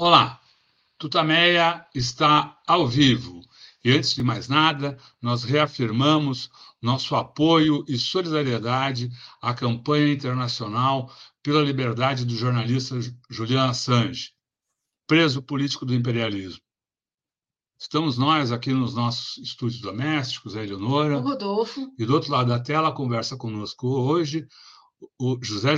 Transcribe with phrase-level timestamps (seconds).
[0.00, 0.40] Olá,
[0.96, 3.40] Tutameia está ao vivo.
[3.84, 6.48] E antes de mais nada, nós reafirmamos
[6.80, 9.10] nosso apoio e solidariedade
[9.42, 11.12] à campanha internacional
[11.42, 12.96] pela liberdade do jornalista
[13.28, 14.30] Julian Assange,
[15.04, 16.62] preso político do imperialismo.
[17.76, 21.18] Estamos nós aqui nos nossos estúdios domésticos, a Eleonora.
[21.18, 21.92] O Rodolfo.
[21.98, 24.46] E do outro lado da tela, conversa conosco hoje
[25.18, 25.74] o José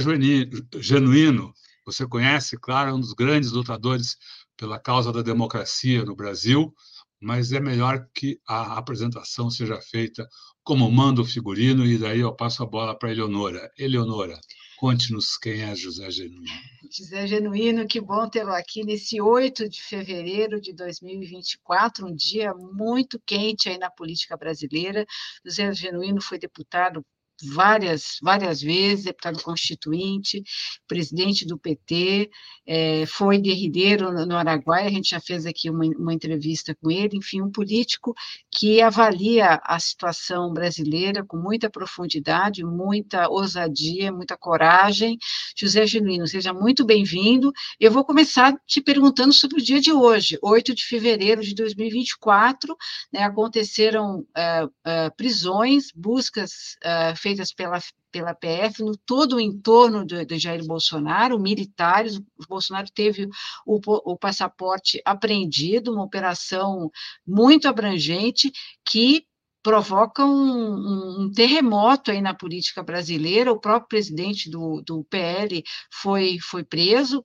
[0.78, 1.54] Genuíno,
[1.90, 4.16] você conhece, claro, é um dos grandes lutadores
[4.56, 6.74] pela causa da democracia no Brasil,
[7.20, 10.26] mas é melhor que a apresentação seja feita
[10.62, 13.70] como manda o figurino, e daí eu passo a bola para a Eleonora.
[13.78, 14.38] Eleonora,
[14.78, 16.44] conte-nos quem é José Genuíno.
[16.90, 23.20] José Genuíno, que bom tê-lo aqui nesse 8 de fevereiro de 2024, um dia muito
[23.26, 25.04] quente aí na política brasileira.
[25.44, 27.04] José Genuíno foi deputado
[27.42, 30.42] várias, várias vezes, deputado constituinte,
[30.86, 32.30] presidente do PT,
[32.66, 36.90] é, foi guerrilheiro no, no Araguaia, a gente já fez aqui uma, uma entrevista com
[36.90, 38.14] ele, enfim, um político
[38.50, 45.18] que avalia a situação brasileira com muita profundidade, muita ousadia, muita coragem.
[45.56, 47.52] José Genuíno, seja muito bem-vindo.
[47.78, 52.76] Eu vou começar te perguntando sobre o dia de hoje, 8 de fevereiro de 2024,
[53.12, 57.78] né, aconteceram uh, uh, prisões, buscas uh, feitas pela,
[58.10, 63.28] pela PF no todo o entorno de, de Jair Bolsonaro, militares, o Bolsonaro teve
[63.64, 63.80] o,
[64.12, 66.90] o passaporte apreendido, uma operação
[67.26, 68.50] muito abrangente
[68.84, 69.24] que
[69.62, 73.52] provoca um, um, terremoto aí na política brasileira.
[73.52, 77.24] O próprio presidente do, do PL foi, foi preso,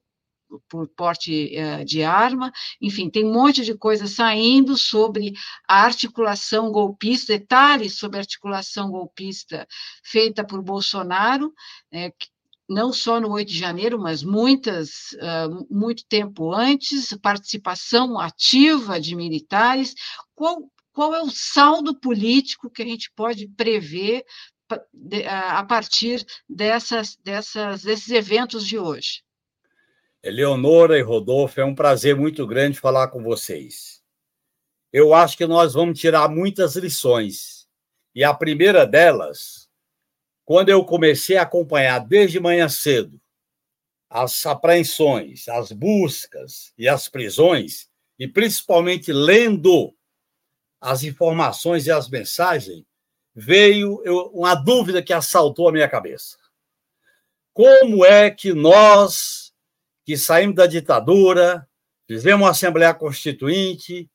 [0.70, 5.34] por porte uh, de arma, enfim, tem um monte de coisa saindo sobre
[5.68, 9.68] a articulação golpista, detalhes sobre a articulação golpista
[10.04, 11.54] feita por Bolsonaro,
[11.92, 12.12] né,
[12.68, 19.16] não só no 8 de janeiro, mas muitas, uh, muito tempo antes, participação ativa de
[19.16, 19.94] militares.
[20.34, 24.26] Qual, qual é o saldo político que a gente pode prever
[25.28, 29.24] a partir dessas, dessas, desses eventos de hoje?
[30.26, 34.02] Eleonora e Rodolfo, é um prazer muito grande falar com vocês.
[34.92, 37.68] Eu acho que nós vamos tirar muitas lições.
[38.16, 39.70] E a primeira delas,
[40.44, 43.22] quando eu comecei a acompanhar desde manhã cedo
[44.10, 47.88] as apreensões, as buscas e as prisões,
[48.18, 49.96] e principalmente lendo
[50.82, 52.84] as informações e as mensagens,
[53.36, 54.02] veio
[54.34, 56.36] uma dúvida que assaltou a minha cabeça.
[57.54, 59.45] Como é que nós
[60.06, 61.68] que saímos da ditadura,
[62.08, 64.10] fizemos uma Assembleia Constituinte,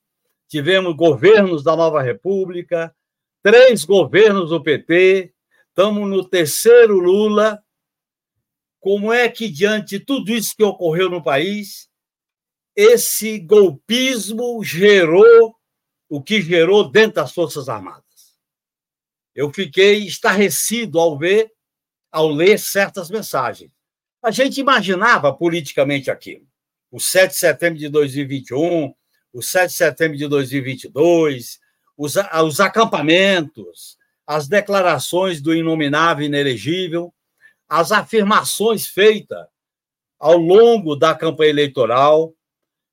[0.47, 2.95] tivemos governos da nova República,
[3.43, 5.33] três governos do PT,
[5.67, 7.61] estamos no terceiro Lula.
[8.79, 11.89] Como é que, diante de tudo isso que ocorreu no país,
[12.75, 15.55] esse golpismo gerou
[16.09, 18.03] o que gerou dentro das Forças Armadas?
[19.35, 21.51] Eu fiquei estarrecido ao ver,
[22.11, 23.71] ao ler certas mensagens.
[24.21, 26.45] A gente imaginava politicamente aquilo.
[26.91, 28.93] O 7 de setembro de 2021,
[29.33, 31.59] o 7 de setembro de 2022,
[31.97, 32.15] os,
[32.45, 37.13] os acampamentos, as declarações do inominável e inelegível,
[37.67, 39.45] as afirmações feitas
[40.19, 42.33] ao longo da campanha eleitoral,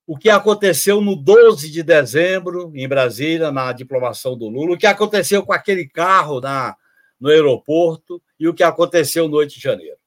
[0.06, 4.86] o que aconteceu no 12 de dezembro, em Brasília, na diplomação do Lula, o que
[4.86, 6.74] aconteceu com aquele carro na,
[7.20, 9.97] no aeroporto e o que aconteceu no 8 de janeiro.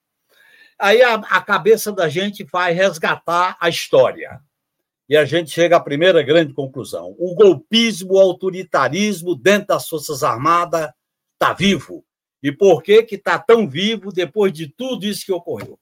[0.81, 4.41] Aí a, a cabeça da gente vai resgatar a história.
[5.07, 7.15] E a gente chega à primeira grande conclusão.
[7.19, 10.89] O golpismo, o autoritarismo dentro das Forças Armadas
[11.33, 12.03] está vivo.
[12.41, 15.79] E por que está tão vivo depois de tudo isso que ocorreu?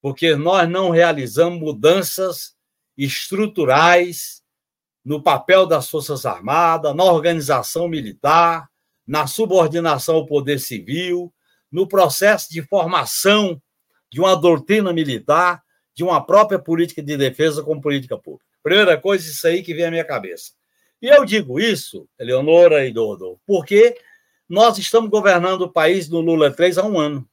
[0.00, 2.54] Porque nós não realizamos mudanças
[2.96, 4.42] estruturais
[5.04, 8.70] no papel das Forças Armadas, na organização militar,
[9.06, 11.32] na subordinação ao poder civil,
[11.70, 13.60] no processo de formação
[14.10, 15.62] de uma doutrina militar,
[15.94, 18.44] de uma própria política de defesa como política pública.
[18.62, 20.52] Primeira coisa, isso aí que vem à minha cabeça.
[21.00, 23.96] E eu digo isso, Eleonora e Dodo, porque
[24.48, 27.26] nós estamos governando o país no Lula 3 há um ano.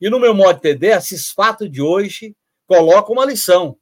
[0.00, 2.34] E no meu modo de entender, esses fatos de hoje
[2.66, 3.76] colocam uma lição.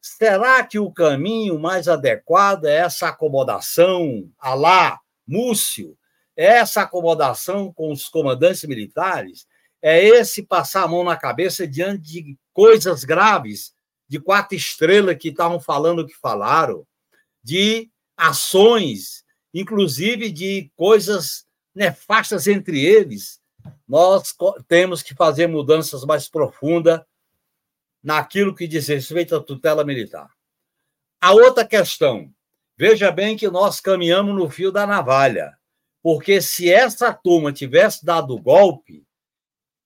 [0.00, 5.96] Será que o caminho mais adequado é essa acomodação, a lá, Múcio,
[6.36, 9.46] é essa acomodação com os comandantes militares?
[9.86, 13.74] É esse passar a mão na cabeça diante de coisas graves,
[14.08, 16.86] de quatro estrelas que estavam falando o que falaram,
[17.42, 19.22] de ações,
[19.52, 21.44] inclusive de coisas
[21.74, 23.42] nefastas entre eles.
[23.86, 24.34] Nós
[24.66, 27.02] temos que fazer mudanças mais profundas
[28.02, 30.30] naquilo que diz respeito à tutela militar.
[31.20, 32.32] A outra questão,
[32.74, 35.58] veja bem que nós caminhamos no fio da navalha,
[36.02, 39.04] porque se essa turma tivesse dado o golpe,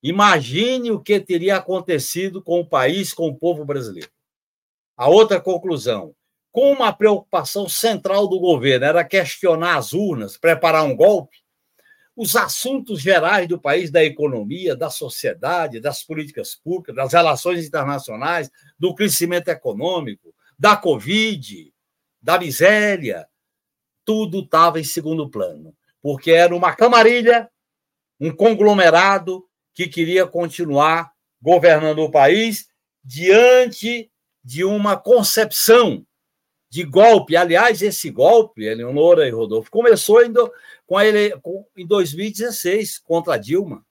[0.02, 4.10] imagine o que teria acontecido com o país, com o povo brasileiro.
[4.96, 6.14] A outra conclusão,
[6.50, 11.38] como a preocupação central do governo era questionar as urnas, preparar um golpe,
[12.16, 18.50] os assuntos gerais do país, da economia, da sociedade, das políticas públicas, das relações internacionais,
[18.76, 21.72] do crescimento econômico, da Covid,
[22.20, 23.28] da miséria,
[24.04, 25.72] tudo estava em segundo plano,
[26.02, 27.48] porque era uma camarilha,
[28.18, 29.47] um conglomerado
[29.78, 32.66] que queria continuar governando o país
[33.04, 34.10] diante
[34.42, 36.04] de uma concepção
[36.68, 37.36] de golpe.
[37.36, 40.32] Aliás, esse golpe, Eleonora e Rodolfo, começou em,
[40.84, 41.32] com ele,
[41.76, 43.86] em 2016 contra Dilma.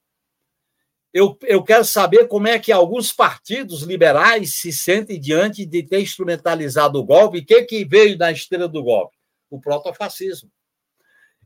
[1.14, 6.02] Eu, eu quero saber como é que alguns partidos liberais se sentem diante de ter
[6.02, 7.38] instrumentalizado o golpe.
[7.38, 9.16] O que, que veio da esteira do golpe?
[9.50, 10.52] O protofascismo.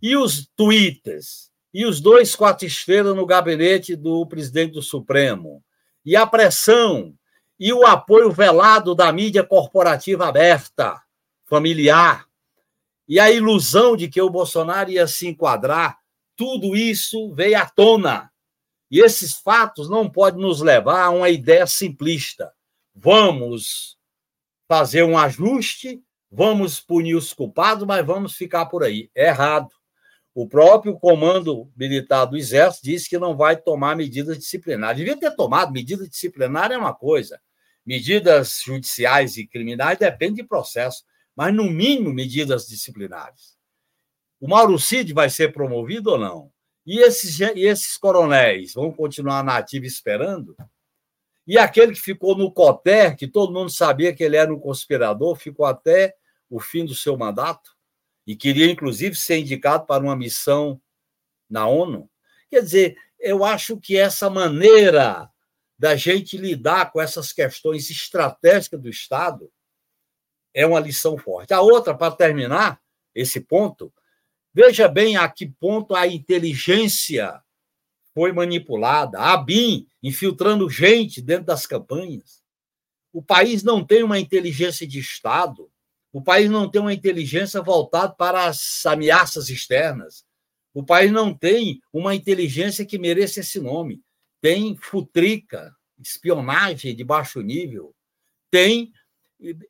[0.01, 5.63] E os twitters, e os dois quatro estrelas no gabinete do presidente do Supremo,
[6.06, 7.13] e a pressão,
[7.59, 11.01] e o apoio velado da mídia corporativa aberta
[11.45, 12.25] familiar,
[13.07, 15.97] e a ilusão de que o Bolsonaro ia se enquadrar,
[16.35, 18.31] tudo isso veio à tona.
[18.89, 22.51] E esses fatos não podem nos levar a uma ideia simplista.
[22.95, 23.97] Vamos
[24.67, 26.01] fazer um ajuste,
[26.31, 29.09] vamos punir os culpados, mas vamos ficar por aí.
[29.13, 29.69] É errado.
[30.33, 34.97] O próprio comando militar do Exército disse que não vai tomar medidas disciplinares.
[34.97, 37.39] Devia ter tomado medida disciplinar é uma coisa.
[37.85, 41.03] Medidas judiciais e criminais dependem de processo
[41.35, 43.57] mas no mínimo medidas disciplinares.
[44.39, 46.51] O Mauro Cid vai ser promovido ou não?
[46.85, 50.55] E esses, e esses coronéis vão continuar na ativa esperando?
[51.45, 55.35] E aquele que ficou no COTER, que todo mundo sabia que ele era um conspirador,
[55.35, 56.15] ficou até
[56.49, 57.71] o fim do seu mandato
[58.25, 60.81] e queria, inclusive, ser indicado para uma missão
[61.50, 62.09] na ONU.
[62.50, 65.29] Quer dizer, eu acho que essa maneira
[65.77, 69.51] da gente lidar com essas questões estratégicas do Estado
[70.53, 71.53] é uma lição forte.
[71.53, 72.79] A outra, para terminar
[73.15, 73.94] esse ponto,
[74.53, 77.41] veja bem a que ponto a inteligência
[78.13, 82.44] foi manipulada, a BIM infiltrando gente dentro das campanhas.
[83.13, 85.71] O país não tem uma inteligência de Estado,
[86.13, 90.25] o país não tem uma inteligência voltada para as ameaças externas,
[90.73, 94.01] o país não tem uma inteligência que mereça esse nome.
[94.41, 97.93] Tem futrica, espionagem de baixo nível,
[98.49, 98.91] tem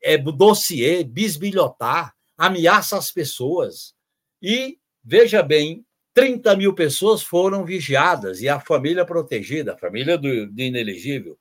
[0.02, 3.94] é, dossiê, bisbilhotar, ameaça as pessoas.
[4.40, 5.84] E, veja bem,
[6.14, 11.38] 30 mil pessoas foram vigiadas e a família protegida, a família do, do inelegível.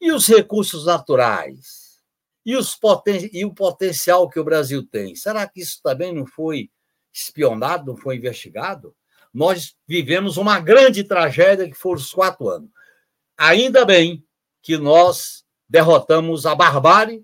[0.00, 1.87] E os recursos naturais?
[2.44, 5.14] E, os poten e o potencial que o Brasil tem?
[5.14, 6.70] Será que isso também não foi
[7.12, 8.94] espionado, não foi investigado?
[9.32, 12.70] Nós vivemos uma grande tragédia que foram os quatro anos.
[13.36, 14.24] Ainda bem
[14.62, 17.22] que nós derrotamos a barbárie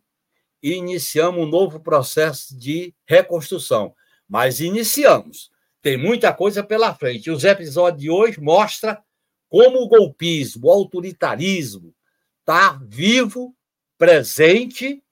[0.63, 3.95] e iniciamos um novo processo de reconstrução.
[4.29, 5.51] Mas iniciamos.
[5.83, 7.31] Tem muita coisa pela frente.
[7.31, 8.97] Os episódios de hoje mostram
[9.51, 11.95] como o golpismo, o autoritarismo
[12.41, 13.55] está vivo,
[13.99, 15.04] presente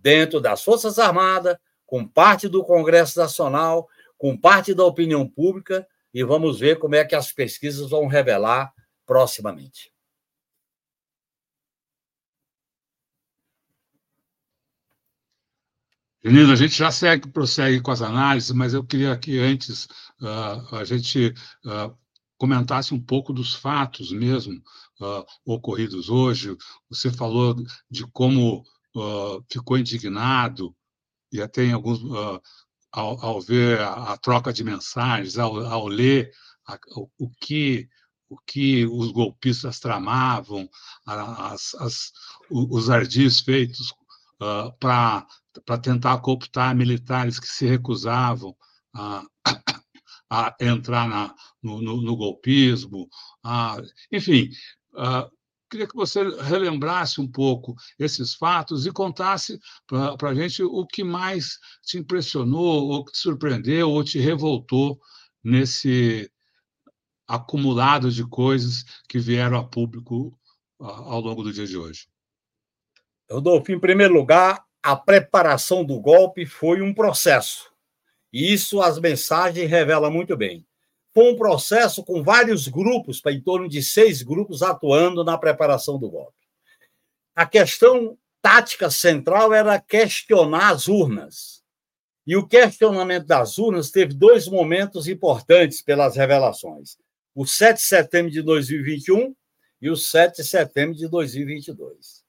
[0.00, 6.24] dentro das Forças Armadas, com parte do Congresso Nacional, com parte da opinião pública, e
[6.24, 8.72] vamos ver como é que as pesquisas vão revelar
[9.06, 9.92] proximamente.
[16.22, 19.86] Genildo, a gente já segue, prossegue com as análises, mas eu queria que antes
[20.20, 21.32] uh, a gente
[21.64, 21.96] uh,
[22.36, 24.54] comentasse um pouco dos fatos mesmo
[25.00, 26.54] uh, ocorridos hoje.
[26.90, 27.56] Você falou
[27.90, 28.62] de como
[29.50, 30.74] ficou indignado,
[31.32, 32.00] e até em alguns,
[32.92, 36.32] ao, ao, ver a, a, troca de mensagens, ao, ao ler
[36.66, 37.88] a, o, o, que
[38.28, 40.68] o que os golpistas tramavam,
[41.06, 42.12] as, as,
[42.50, 43.92] os ardis feitos
[44.78, 45.26] para
[45.64, 48.56] para tentar cooptar militares que se recusavam
[48.94, 49.24] a,
[50.30, 53.08] a entrar na, no, no, no, golpismo.
[53.42, 53.76] A,
[54.12, 54.48] enfim,
[55.70, 61.04] queria que você relembrasse um pouco esses fatos e contasse para a gente o que
[61.04, 65.00] mais te impressionou, ou te surpreendeu, ou te revoltou
[65.42, 66.30] nesse
[67.26, 70.36] acumulado de coisas que vieram a público
[70.80, 72.08] ao longo do dia de hoje.
[73.30, 77.70] Rodolfo, em primeiro lugar, a preparação do golpe foi um processo.
[78.32, 80.66] Isso as mensagens revelam muito bem.
[81.12, 86.08] Foi um processo com vários grupos, em torno de seis grupos, atuando na preparação do
[86.08, 86.38] golpe.
[87.34, 91.62] A questão tática central era questionar as urnas.
[92.26, 96.96] E o questionamento das urnas teve dois momentos importantes pelas revelações:
[97.34, 99.34] o 7 de setembro de 2021
[99.82, 102.20] e o 7 de setembro de 2022.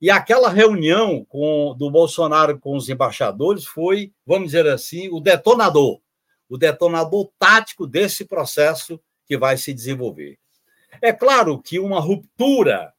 [0.00, 6.00] E aquela reunião com, do Bolsonaro com os embaixadores foi, vamos dizer assim, o detonador,
[6.48, 10.38] o detonador tático desse processo que vai se desenvolver.
[11.00, 12.92] É claro que uma ruptura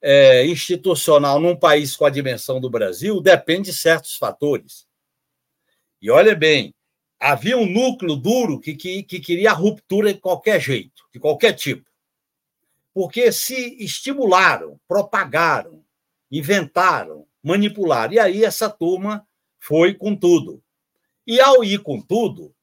[0.00, 4.86] é, institucional num país com a dimensão do Brasil depende de certos fatores.
[6.00, 6.74] E olha bem,
[7.18, 11.52] havia um núcleo duro que, que, que queria a ruptura de qualquer jeito, de qualquer
[11.52, 11.88] tipo.
[12.94, 15.84] Porque se estimularam, propagaram,
[16.30, 18.12] inventaram, manipularam.
[18.14, 19.26] E aí essa turma
[19.58, 20.62] foi com tudo.
[21.26, 22.54] E ao ir com tudo,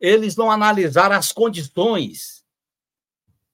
[0.00, 2.40] eles não analisaram as condições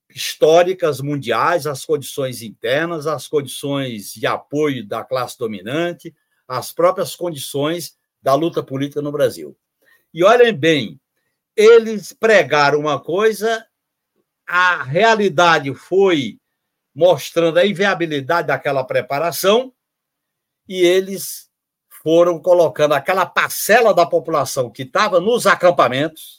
[0.09, 6.15] históricas mundiais, as condições internas, as condições de apoio da classe dominante,
[6.49, 9.57] as próprias condições da luta política no Brasil.
[10.15, 11.00] E olhem bem,
[11.55, 13.67] eles pregaram uma coisa,
[14.47, 16.38] a realidade foi
[16.95, 19.73] mostrando a inviabilidade daquela preparação,
[20.67, 21.50] e eles
[22.03, 26.36] foram colocando aquela parcela da população que estava nos acampamentos,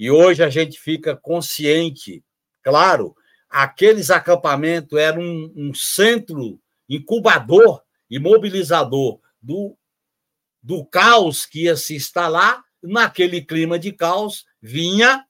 [0.00, 2.24] e hoje a gente fica consciente,
[2.62, 3.14] claro,
[3.50, 9.76] aqueles acampamentos eram um, um centro incubador e mobilizador do,
[10.62, 15.22] do caos que ia se instalar, naquele clima de caos vinha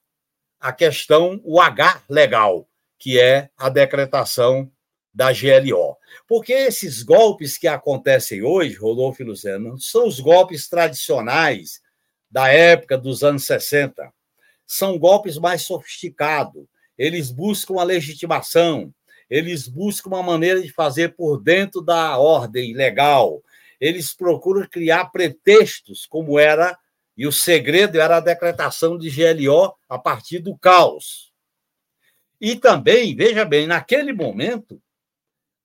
[0.57, 2.65] a questão, o H legal,
[2.97, 4.71] que é a decretação
[5.13, 5.97] da GLO.
[6.25, 11.81] Porque esses golpes que acontecem hoje, Rodolfo e Luciano, são os golpes tradicionais
[12.29, 14.13] da época dos anos 60.
[14.73, 16.63] São golpes mais sofisticados.
[16.97, 18.93] Eles buscam a legitimação,
[19.29, 23.43] eles buscam uma maneira de fazer por dentro da ordem legal.
[23.81, 26.77] Eles procuram criar pretextos, como era,
[27.17, 31.33] e o segredo era a decretação de GLO a partir do caos.
[32.39, 34.81] E também, veja bem, naquele momento,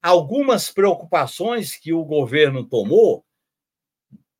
[0.02, 3.25] algumas preocupações que o governo tomou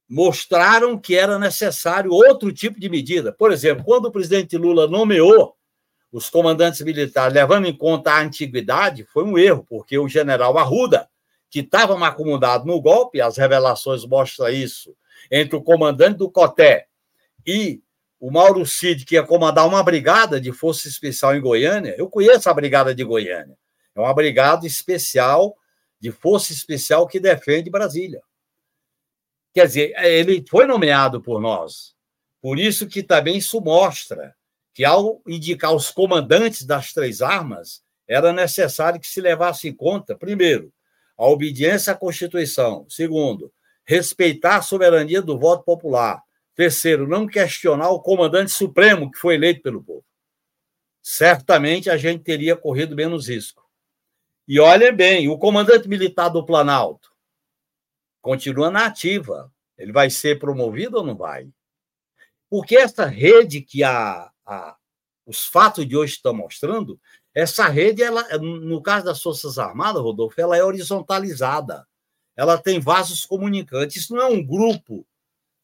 [0.09, 3.33] mostraram que era necessário outro tipo de medida.
[3.33, 5.57] Por exemplo, quando o presidente Lula nomeou
[6.13, 11.09] os comandantes militares, levando em conta a antiguidade, foi um erro, porque o general Arruda,
[11.51, 14.97] que estava acomodado no golpe, as revelações mostram isso,
[15.31, 16.87] entre o comandante do COTÉ
[17.47, 17.83] e
[18.19, 22.49] o Mauro Cid, que ia comandar uma brigada de força especial em Goiânia, eu conheço
[22.49, 23.57] a brigada de Goiânia.
[23.95, 25.57] É uma brigada especial,
[26.01, 28.23] de força especial que defende Brasília.
[29.57, 31.95] Quer dizer, ele foi nomeado por nós.
[32.43, 34.37] Por isso que também isso mostra
[34.75, 40.15] que, ao indicar os comandantes das três armas, era necessário que se levasse em conta,
[40.15, 40.71] primeiro,
[41.17, 42.85] a obediência à Constituição.
[42.91, 43.51] Segundo,
[43.87, 46.21] respeitar a soberania do voto popular.
[46.55, 50.05] Terceiro, não questionar o comandante supremo que foi eleito pelo povo.
[51.03, 53.65] Certamente a gente teria corrido menos risco.
[54.47, 57.16] E olhem bem, o comandante militar do Planalto
[58.27, 59.53] continua na ativa.
[59.79, 61.49] Ele vai ser promovido ou não vai?
[62.51, 64.77] Porque essa rede que a, a,
[65.25, 67.01] os fatos de hoje estão mostrando,
[67.33, 71.87] essa rede, ela, no caso das Forças Armadas, Rodolfo, ela é horizontalizada.
[72.35, 73.97] Ela tem vasos comunicantes.
[73.97, 75.07] Isso não é um grupo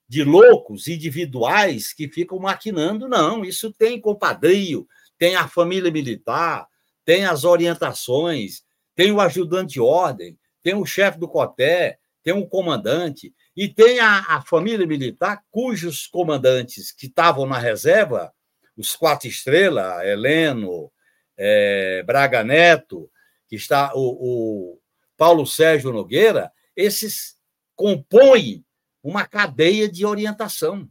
[0.09, 3.45] de loucos individuais que ficam maquinando, não.
[3.45, 4.87] Isso tem compadrio,
[5.19, 6.69] tem a família militar,
[7.05, 8.63] tem as orientações,
[8.95, 14.01] tem o ajudante de ordem, tem o chefe do COTÉ, tem o comandante, e tem
[14.01, 18.33] a, a família militar, cujos comandantes que estavam na reserva,
[18.77, 20.91] os quatro estrelas, Heleno,
[21.37, 23.11] é, Braga Neto,
[23.49, 24.79] que está o, o
[25.17, 27.37] Paulo Sérgio Nogueira, esses
[27.75, 28.65] compõem
[29.03, 30.89] uma cadeia de orientação.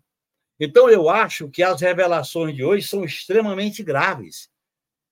[0.59, 4.49] Então, eu acho que as revelações de hoje são extremamente graves,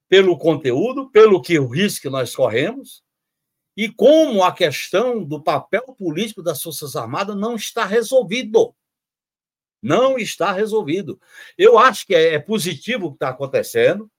[0.08, 3.04] pelo conteúdo, pelo que o risco que nós corremos,
[3.80, 8.76] e como a questão do papel político das Forças Armadas não está resolvido.
[9.82, 11.18] Não está resolvido.
[11.58, 14.12] Eu acho que é, é positivo o que está acontecendo.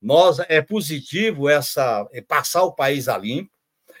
[0.00, 3.52] Nós é positivo essa é passar o país a limpo.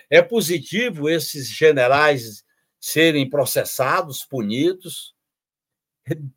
[0.08, 2.42] É positivo esses generais
[2.80, 5.14] serem processados, punidos,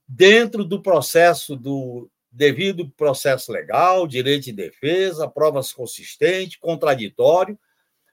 [0.05, 7.57] dentro do processo do devido processo legal, direito de defesa, provas consistentes, contraditório.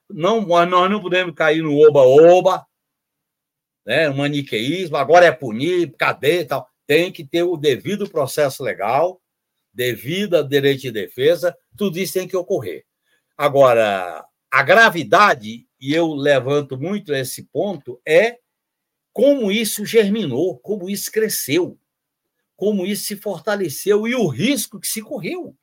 [0.09, 2.65] Não, nós não podemos cair no oba-oba,
[3.85, 6.69] né, maniqueísmo, agora é punir, cadeia e tal.
[6.85, 9.21] Tem que ter o devido processo legal,
[9.73, 12.85] devido a direito de defesa, tudo isso tem que ocorrer.
[13.37, 18.39] Agora, a gravidade e eu levanto muito esse ponto, é
[19.11, 21.77] como isso germinou, como isso cresceu,
[22.55, 25.57] como isso se fortaleceu e o risco que se correu.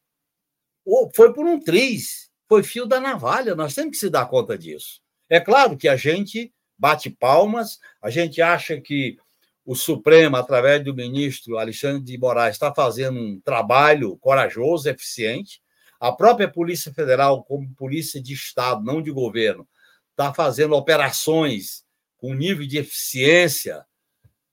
[1.14, 5.00] Foi por um triz, foi fio da navalha, nós temos que se dar conta disso.
[5.28, 9.16] É claro que a gente bate palmas, a gente acha que
[9.64, 15.62] o Supremo, através do ministro Alexandre de Moraes, está fazendo um trabalho corajoso, eficiente.
[16.00, 19.64] A própria Polícia Federal, como polícia de Estado, não de governo,
[20.10, 21.84] está fazendo operações
[22.16, 23.86] com nível de eficiência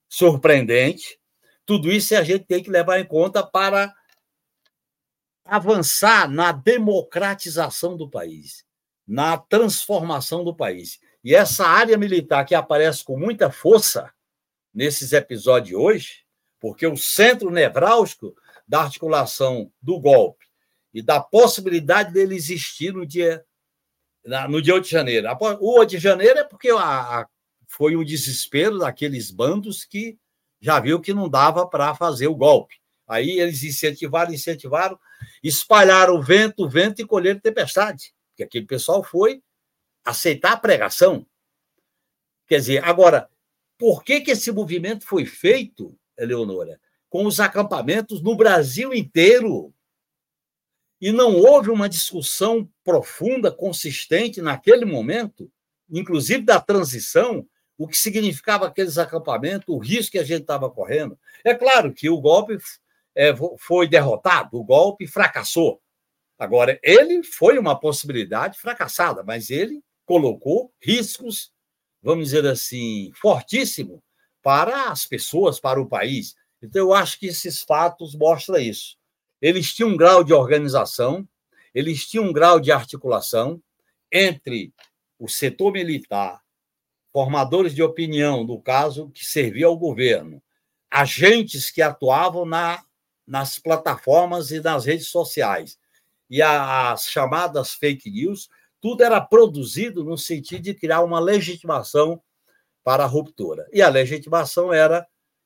[0.08, 1.18] surpreendente.
[1.66, 3.92] Tudo isso a gente tem que levar em conta para
[5.48, 8.66] avançar na democratização do país,
[9.08, 11.00] na transformação do país.
[11.24, 14.14] E essa área militar que aparece com muita força
[14.74, 16.26] nesses episódios hoje,
[16.60, 18.36] porque o centro nevrálgico
[18.68, 20.46] da articulação do golpe
[20.94, 23.44] e da possibilidade dele existir no dia
[24.50, 25.28] no dia 8 de janeiro.
[25.62, 26.80] O 8 de janeiro é porque a,
[27.22, 27.28] a,
[27.66, 30.18] foi o desespero daqueles bandos que
[30.60, 32.76] já viu que não dava para fazer o golpe.
[33.08, 35.00] Aí eles incentivaram, incentivaram,
[35.44, 38.14] espalharam o vento, o vento e colheram tempestade.
[38.30, 39.42] Porque aquele pessoal foi
[40.04, 41.26] aceitar a pregação.
[42.48, 43.30] Quer dizer, agora,
[43.78, 46.80] por que, que esse movimento foi feito, Eleonora?
[47.10, 49.74] Com os acampamentos no Brasil inteiro,
[51.00, 55.52] e não houve uma discussão profunda, consistente naquele momento,
[55.90, 61.18] inclusive da transição, o que significava aqueles acampamentos, o risco que a gente estava correndo.
[61.44, 62.58] É claro que o golpe
[63.18, 65.82] é, foi derrotado, o golpe fracassou.
[66.38, 71.52] Agora, ele foi uma possibilidade fracassada, mas ele colocou riscos,
[72.02, 74.00] vamos dizer assim, fortíssimos
[74.42, 76.36] para as pessoas, para o país.
[76.62, 78.98] Então, eu acho que esses fatos mostram isso
[79.42, 81.28] eles tinham um grau de organização,
[81.74, 83.62] eles tinham um grau de articulação
[84.12, 84.74] entre
[85.20, 86.42] o setor militar,
[87.12, 90.42] formadores de opinião, no caso, que servia ao governo,
[90.90, 92.84] agentes que atuavam na,
[93.28, 95.78] nas plataformas e nas redes sociais,
[96.30, 98.50] e as chamadas fake news,
[98.82, 102.22] tudo era produzido no sentido de criar uma legitimação
[102.84, 103.68] para a ruptura.
[103.74, 105.06] E a legitimação era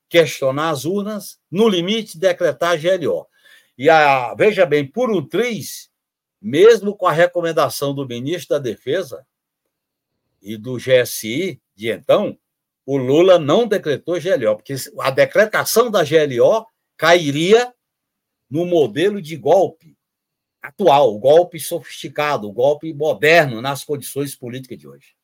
[0.09, 3.27] questionar as urnas, no limite, decretar GLO.
[3.77, 5.89] E a, veja bem, por um triz,
[6.41, 9.25] mesmo com a recomendação do ministro da Defesa
[10.41, 12.37] e do GSI de então,
[12.85, 16.65] o Lula não decretou GLO, porque a decretação da GLO
[17.01, 17.73] cairia
[18.47, 19.97] no modelo de golpe
[20.61, 25.15] atual, golpe sofisticado, golpe moderno nas condições políticas de hoje.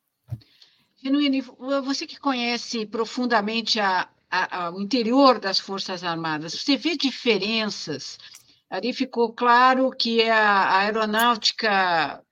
[1.00, 1.40] Genuíno,
[1.84, 8.18] você que conhece profundamente a, a, a, o interior das Forças Armadas, você vê diferenças
[8.70, 12.22] Ali ficou claro que a aeronáutica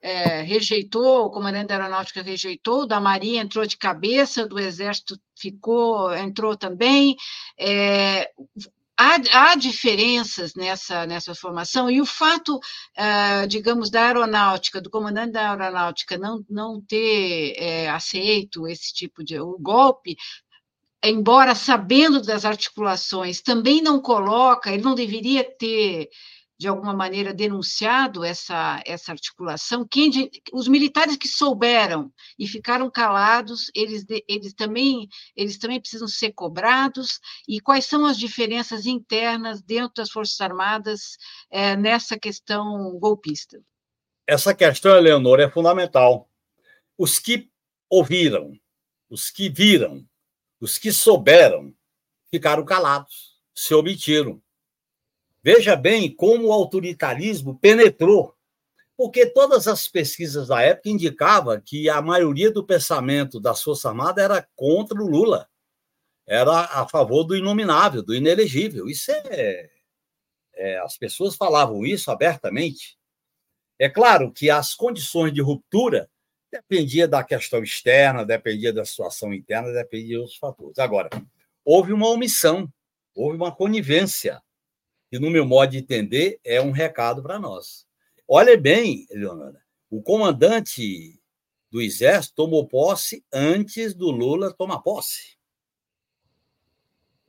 [0.00, 6.12] é, rejeitou, o comandante da aeronáutica rejeitou, da Marinha entrou de cabeça, do Exército ficou,
[6.14, 7.16] entrou também.
[7.56, 8.28] É,
[8.98, 12.58] há, há, diferenças nessa, nessa formação, e o fato,
[12.96, 19.22] é, digamos, da aeronáutica, do comandante da aeronáutica não, não ter é, aceito esse tipo
[19.24, 20.16] de o golpe,
[21.04, 26.08] embora sabendo das articulações, também não coloca, ele não deveria ter,
[26.58, 29.86] de alguma maneira, denunciado essa, essa articulação.
[29.86, 30.10] Quem,
[30.52, 37.20] os militares que souberam e ficaram calados, eles, eles, também, eles também precisam ser cobrados.
[37.46, 41.16] E quais são as diferenças internas dentro das Forças Armadas
[41.48, 43.62] é, nessa questão golpista?
[44.26, 46.28] Essa questão, Eleonora, é fundamental.
[46.98, 47.48] Os que
[47.88, 48.52] ouviram,
[49.08, 50.04] os que viram,
[50.60, 51.72] os que souberam
[52.30, 54.42] ficaram calados, se omitiram.
[55.50, 58.34] Veja bem como o autoritarismo penetrou,
[58.94, 64.22] porque todas as pesquisas da época indicavam que a maioria do pensamento das Forças Armadas
[64.22, 65.48] era contra o Lula,
[66.26, 68.90] era a favor do inominável, do inelegível.
[68.90, 69.70] Isso é,
[70.54, 72.98] é as pessoas falavam isso abertamente.
[73.78, 76.10] É claro que as condições de ruptura
[76.52, 80.78] Dependia da questão externa, dependia da situação interna, dependia de outros fatores.
[80.78, 81.08] Agora,
[81.64, 82.70] houve uma omissão,
[83.14, 84.42] houve uma conivência,
[85.10, 87.86] e, no meu modo de entender, é um recado para nós.
[88.26, 91.18] Olha bem, Leonora, o comandante
[91.70, 95.38] do Exército tomou posse antes do Lula tomar posse.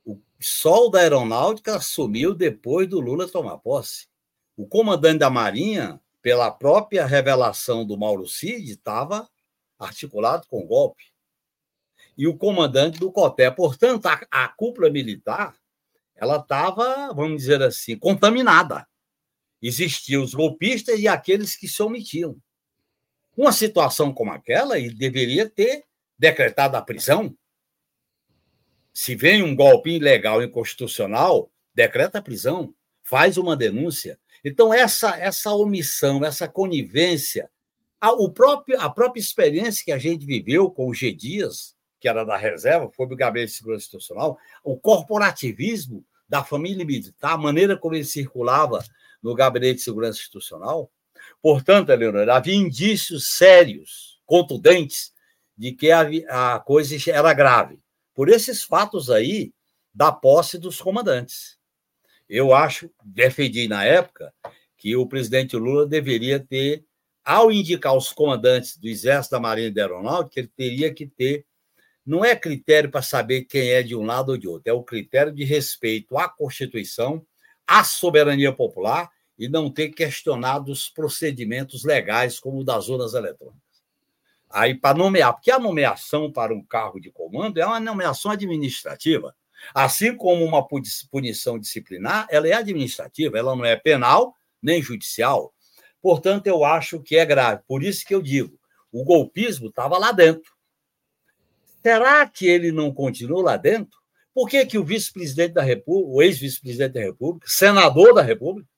[0.04, 4.08] O sol da aeronáutica assumiu depois do Lula tomar posse.
[4.56, 9.28] O comandante da Marinha pela própria revelação do Mauro Cid, estava
[9.78, 11.04] articulado com golpe.
[12.16, 13.50] E o comandante do COTÉ.
[13.50, 15.56] Portanto, a, a cúpula militar
[16.20, 18.86] ela estava, vamos dizer assim, contaminada.
[19.62, 22.36] Existiam os golpistas e aqueles que se omitiam.
[23.34, 25.84] Uma situação como aquela, ele deveria ter
[26.18, 27.34] decretado a prisão.
[28.92, 34.18] Se vem um golpe ilegal e inconstitucional, decreta a prisão, faz uma denúncia.
[34.44, 37.50] Então, essa, essa omissão, essa conivência,
[37.98, 41.12] a, o próprio, a própria experiência que a gente viveu com o G.
[41.12, 46.84] Dias, que era da reserva, foi do Gabinete de Segurança Institucional, o corporativismo da família
[46.84, 48.84] militar, a maneira como ele circulava
[49.20, 50.88] no Gabinete de Segurança Institucional.
[51.42, 55.12] Portanto, Leonor, havia indícios sérios, contundentes,
[55.58, 57.80] de que a, a coisa era grave.
[58.14, 59.52] Por esses fatos aí
[59.92, 61.58] da posse dos comandantes.
[62.28, 64.32] Eu acho, defendi na época,
[64.76, 66.84] que o presidente Lula deveria ter,
[67.24, 71.44] ao indicar os comandantes do Exército, da Marinha e da Aeronáutica, ele teria que ter.
[72.04, 74.82] Não é critério para saber quem é de um lado ou de outro, é o
[74.82, 77.24] critério de respeito à Constituição,
[77.66, 83.60] à soberania popular e não ter questionado os procedimentos legais, como o das urnas eletrônicas.
[84.50, 89.34] Aí, para nomear, porque a nomeação para um cargo de comando é uma nomeação administrativa.
[89.74, 95.54] Assim como uma punição disciplinar, ela é administrativa, ela não é penal nem judicial.
[96.02, 97.62] Portanto, eu acho que é grave.
[97.66, 98.58] Por isso que eu digo,
[98.90, 100.52] o golpismo estava lá dentro.
[101.82, 103.98] Será que ele não continua lá dentro?
[104.34, 108.68] Por que, que o vice-presidente da República, o ex-vice-presidente da República, senador da República,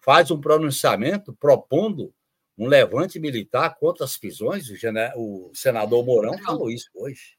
[0.00, 2.12] faz um pronunciamento propondo
[2.56, 4.66] um levante militar contra as prisões?
[5.16, 7.36] O, senador Mourão falou isso hoje.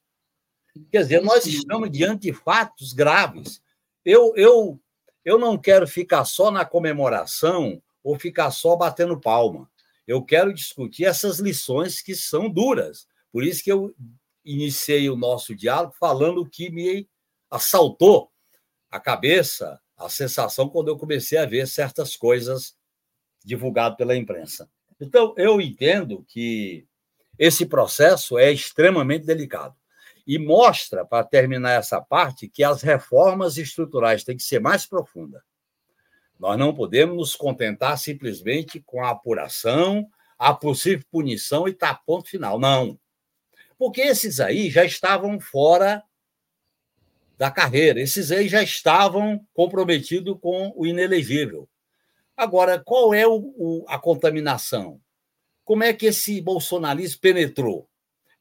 [0.92, 3.62] Quer dizer, nós estamos diante de fatos graves.
[4.06, 4.80] Eu, eu,
[5.26, 9.70] eu não quero ficar só na comemoração ou ficar só batendo palma.
[10.08, 13.08] Eu quero discutir essas lições que são duras.
[13.32, 13.94] Por isso que eu
[14.43, 17.08] iniciei o nosso diálogo falando o que me
[17.49, 18.32] assaltou
[18.89, 22.75] a cabeça, a sensação quando eu comecei a ver certas coisas
[23.43, 24.69] divulgadas pela imprensa.
[24.99, 26.86] Então, eu entendo que
[27.38, 29.75] esse processo é extremamente delicado
[30.28, 35.41] e mostra, para terminar essa parte, que as reformas estruturais têm que ser mais profundas.
[36.39, 42.30] Nós não podemos nos contentar simplesmente com a apuração, a possível punição e tá ponto
[42.30, 42.60] final.
[42.60, 42.97] Não.
[43.80, 46.04] Porque esses aí já estavam fora
[47.38, 51.68] da carreira, esses aí já estavam comprometidos com o inelegível.
[52.36, 55.00] Agora, qual é o, o, a contaminação?
[55.63, 57.89] Como é que esse bolsonarismo penetrou?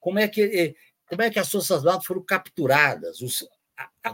[0.00, 0.74] Como é que eh,
[1.08, 3.48] como é que as Forças Armadas foram capturadas, os,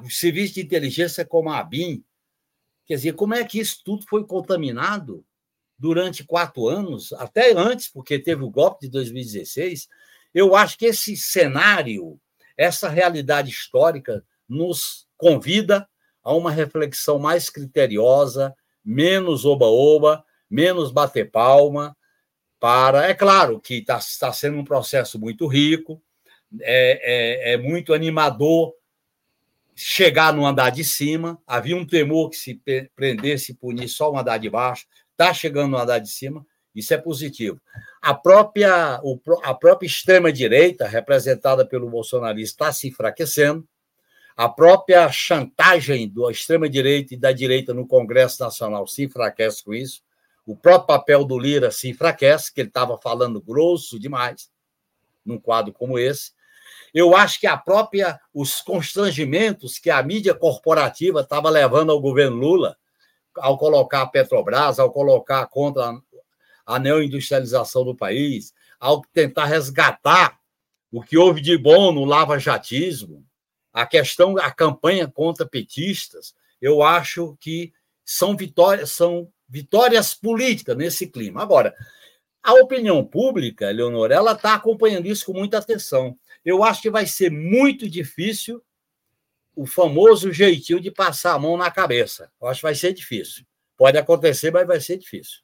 [0.04, 2.04] os serviços de inteligência como a ABIN.
[2.86, 5.24] Quer dizer, como é que isso tudo foi contaminado
[5.78, 9.88] durante quatro anos, até antes, porque teve o golpe de 2016.
[10.34, 12.18] Eu acho que esse cenário,
[12.56, 15.88] essa realidade histórica, nos convida
[16.22, 21.96] a uma reflexão mais criteriosa, menos oba-oba, menos bater palma,
[22.58, 23.06] para.
[23.06, 26.02] É claro que está tá sendo um processo muito rico,
[26.60, 28.74] é, é, é muito animador
[29.74, 31.40] chegar no andar de cima.
[31.46, 32.60] Havia um temor que se
[32.94, 34.86] prendesse e punisse só o andar de baixo.
[35.10, 37.60] Está chegando no andar de cima, isso é positivo.
[38.04, 39.00] A própria,
[39.44, 43.66] a própria extrema-direita, representada pelo bolsonarista, está se enfraquecendo.
[44.36, 50.02] A própria chantagem da extrema-direita e da direita no Congresso Nacional se enfraquece com isso.
[50.44, 54.50] O próprio papel do Lira se enfraquece, que ele estava falando grosso demais
[55.24, 56.32] num quadro como esse.
[56.92, 62.36] Eu acho que a própria os constrangimentos que a mídia corporativa estava levando ao governo
[62.36, 62.76] Lula
[63.36, 65.98] ao colocar a Petrobras, ao colocar contra
[66.66, 70.38] a neoindustrialização do país, ao tentar resgatar
[70.90, 73.24] o que houve de bom no lava-jatismo,
[73.72, 77.72] a questão, a campanha contra petistas, eu acho que
[78.04, 81.42] são vitórias, são vitórias políticas nesse clima.
[81.42, 81.74] Agora,
[82.42, 87.06] a opinião pública, Leonor, ela está acompanhando isso com muita atenção eu acho que vai
[87.06, 88.62] ser muito difícil
[89.56, 92.30] o famoso jeitinho de passar a mão na cabeça.
[92.40, 93.46] Eu acho que vai ser difícil.
[93.76, 95.40] Pode acontecer, mas vai ser difícil.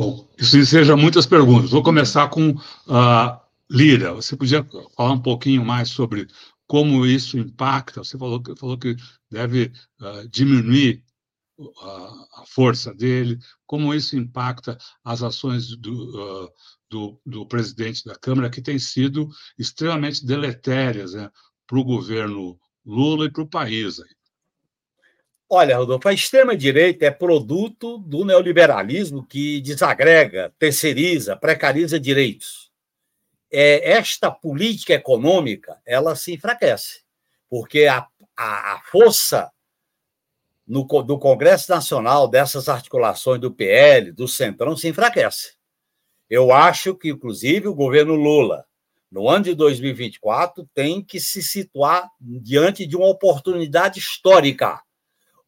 [0.00, 1.72] Bom, isso seja muitas perguntas.
[1.72, 3.38] Vou começar com uh,
[3.70, 4.14] Lira.
[4.14, 6.26] Você podia falar um pouquinho mais sobre
[6.66, 8.02] como isso impacta?
[8.02, 8.96] Você falou, falou que
[9.30, 11.04] deve uh, diminuir
[11.82, 16.48] a, a, força dele, como isso impacta as ações do, uh,
[16.88, 21.28] do, do presidente da Câmara, que têm sido extremamente deletérias né,
[21.66, 24.00] para o governo Lula e para o país.
[25.52, 32.70] Olha, Rodolfo, a extrema-direita é produto do neoliberalismo que desagrega, terceiriza, precariza direitos.
[33.50, 37.00] É, esta política econômica ela se enfraquece,
[37.48, 39.50] porque a, a, a força
[40.64, 45.54] no, do Congresso Nacional dessas articulações do PL, do Centrão, se enfraquece.
[46.30, 48.64] Eu acho que, inclusive, o governo Lula,
[49.10, 54.80] no ano de 2024, tem que se situar diante de uma oportunidade histórica.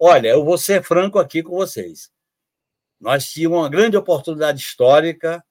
[0.05, 2.11] Olha, eu vou ser franco aqui com vocês.
[3.01, 5.45] Nós tínhamos uma grande oportunidade histórica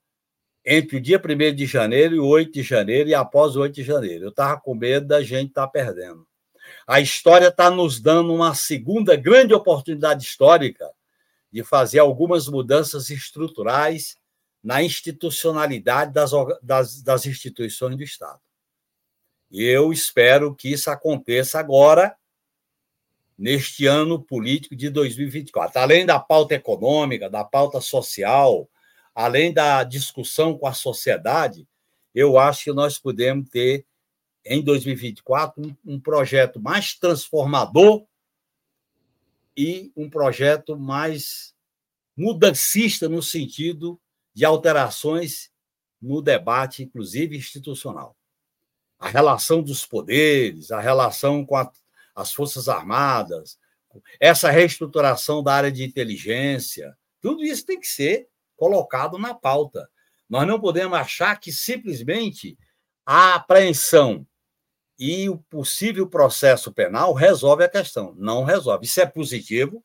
[0.65, 3.75] entre o dia 1 de janeiro e o 8 de janeiro e após o 8
[3.75, 4.25] de janeiro.
[4.25, 6.27] Eu estava com medo da gente estar tá perdendo.
[6.85, 10.91] A história está nos dando uma segunda grande oportunidade histórica
[11.49, 14.17] de fazer algumas mudanças estruturais
[14.61, 18.41] na institucionalidade das, das, das instituições do Estado.
[19.49, 22.13] E eu espero que isso aconteça agora,
[23.41, 25.79] neste ano político de 2024.
[25.79, 28.69] Além da pauta econômica, da pauta social,
[29.15, 31.67] além da discussão com a sociedade,
[32.13, 33.83] eu acho que nós podemos ter,
[34.45, 38.05] em 2024, um, um projeto mais transformador
[39.57, 41.55] e um projeto mais
[42.15, 43.99] mudancista no sentido
[44.35, 45.49] de alterações
[45.99, 48.15] no debate, inclusive institucional.
[48.99, 51.71] A relação dos poderes, a relação com a,
[52.15, 53.57] as Forças Armadas,
[54.19, 59.89] essa reestruturação da área de inteligência, tudo isso tem que ser colocado na pauta.
[60.29, 62.57] Nós não podemos achar que simplesmente
[63.05, 64.25] a apreensão
[64.97, 68.13] e o possível processo penal resolve a questão.
[68.17, 68.85] Não resolve.
[68.85, 69.83] Isso é positivo,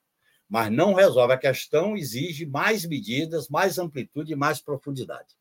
[0.48, 5.34] mas não resolve a questão, exige mais medidas, mais amplitude e mais profundidade.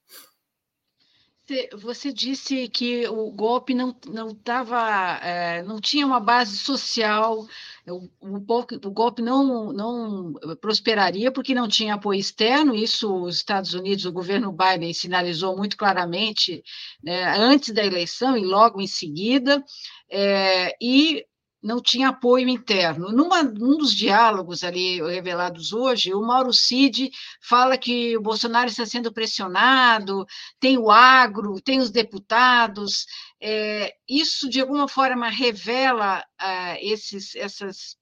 [1.79, 7.45] Você disse que o golpe não, não, tava, é, não tinha uma base social,
[7.87, 13.75] o, o, o, golpe não, não prosperaria porque não tinha apoio externo, isso os Estados
[13.75, 16.63] Unidos, o governo Biden sinalizou muito claramente
[17.03, 19.63] né, antes da eleição e logo em seguida,
[20.09, 21.25] é, e
[21.65, 23.11] não tinha apoio interno.
[23.11, 27.09] Numa, num dos diálogos ali revelados hoje, o Mauro Cid
[27.41, 30.27] fala que o Bolsonaro está sendo pressionado,
[30.59, 33.07] tem o agro, tem os deputados.
[33.41, 37.97] É, isso, de alguma forma, revela ah, esses, essas,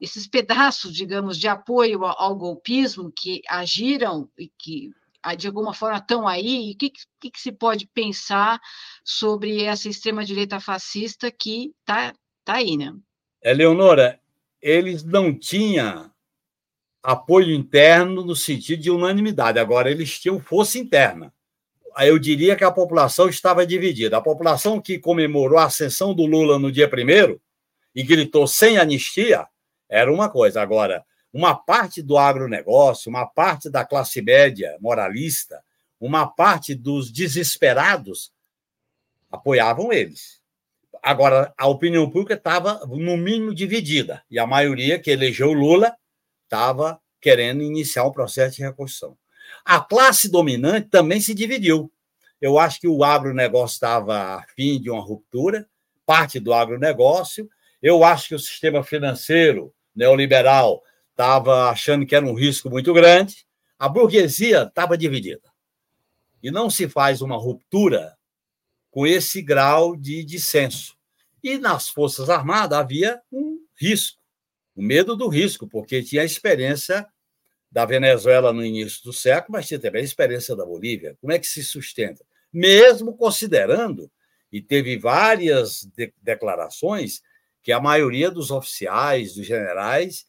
[0.00, 4.90] esses pedaços, digamos, de apoio ao, ao golpismo que agiram e que
[5.24, 8.60] ah, de alguma forma estão aí, e o que, que, que, se pode pensar
[9.04, 12.92] sobre essa extrema-direita fascista que está tá aí, né?
[13.42, 14.20] Eleonora,
[14.60, 16.10] eles não tinham
[17.02, 21.32] apoio interno no sentido de unanimidade, agora eles tinham força interna.
[21.94, 24.16] Aí eu diria que a população estava dividida.
[24.16, 27.40] A população que comemorou a ascensão do Lula no dia primeiro
[27.94, 29.46] e gritou sem anistia
[29.88, 30.62] era uma coisa.
[30.62, 35.62] Agora, uma parte do agronegócio, uma parte da classe média moralista,
[36.00, 38.32] uma parte dos desesperados
[39.30, 40.37] apoiavam eles.
[41.08, 45.96] Agora, a opinião pública estava, no mínimo, dividida, e a maioria que elegeu Lula
[46.44, 49.16] estava querendo iniciar um processo de reconstrução.
[49.64, 51.90] A classe dominante também se dividiu.
[52.38, 55.66] Eu acho que o agronegócio estava a fim de uma ruptura,
[56.04, 57.48] parte do agronegócio.
[57.80, 63.46] Eu acho que o sistema financeiro neoliberal estava achando que era um risco muito grande.
[63.78, 65.48] A burguesia estava dividida.
[66.42, 68.14] E não se faz uma ruptura
[68.90, 70.97] com esse grau de dissenso.
[71.42, 74.22] E nas Forças Armadas havia um risco,
[74.74, 77.06] o medo do risco, porque tinha a experiência
[77.70, 81.16] da Venezuela no início do século, mas tinha também a experiência da Bolívia.
[81.20, 82.24] Como é que se sustenta?
[82.52, 84.10] Mesmo considerando,
[84.50, 87.22] e teve várias de declarações,
[87.62, 90.26] que a maioria dos oficiais, dos generais,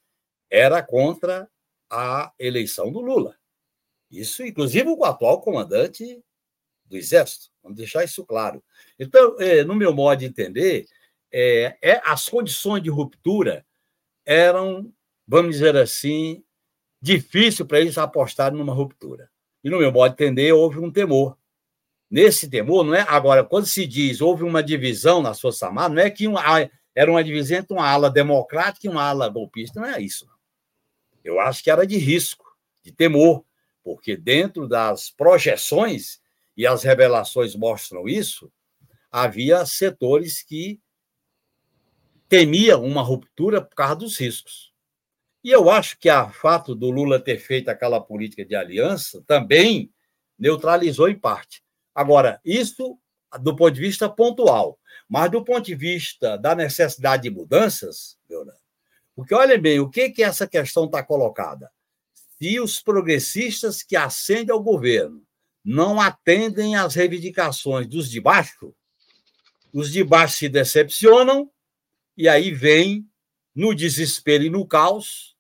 [0.50, 1.50] era contra
[1.90, 3.36] a eleição do Lula.
[4.12, 6.22] Isso, inclusive, o atual comandante
[6.86, 7.50] do Exército.
[7.62, 8.64] Vamos deixar isso claro.
[8.98, 10.86] Então, é, no meu modo de entender,
[11.32, 13.66] é, é, as condições de ruptura
[14.26, 14.92] eram,
[15.28, 16.44] vamos dizer assim,
[17.02, 19.30] difícil para eles apostarem numa ruptura.
[19.64, 21.38] E, no meu modo de entender, houve um temor.
[22.10, 23.06] Nesse temor, não é?
[23.08, 26.42] Agora, quando se diz houve uma divisão nas Forças Armadas, não é que uma,
[26.96, 30.28] era uma divisão entre uma ala democrática e uma ala golpista, não é isso.
[31.24, 32.46] Eu acho que era de risco,
[32.84, 33.46] de temor,
[33.84, 36.20] porque dentro das projeções
[36.58, 38.52] e as revelações mostram isso,
[39.12, 40.80] havia setores que
[42.30, 44.72] temiam uma ruptura por causa dos riscos.
[45.44, 49.92] E eu acho que o fato do Lula ter feito aquela política de aliança também
[50.38, 51.64] neutralizou em parte.
[51.94, 52.98] Agora, isso
[53.42, 58.60] do ponto de vista pontual, mas do ponto de vista da necessidade de mudanças, Leonardo,
[59.16, 61.70] porque olha bem, o que que essa questão está colocada?
[62.38, 65.22] Se os progressistas que ascendem ao governo
[65.64, 68.74] não atendem às reivindicações dos de baixo,
[69.74, 71.52] os de baixo se decepcionam
[72.20, 73.10] e aí vem,
[73.56, 75.38] no desespero e no caos,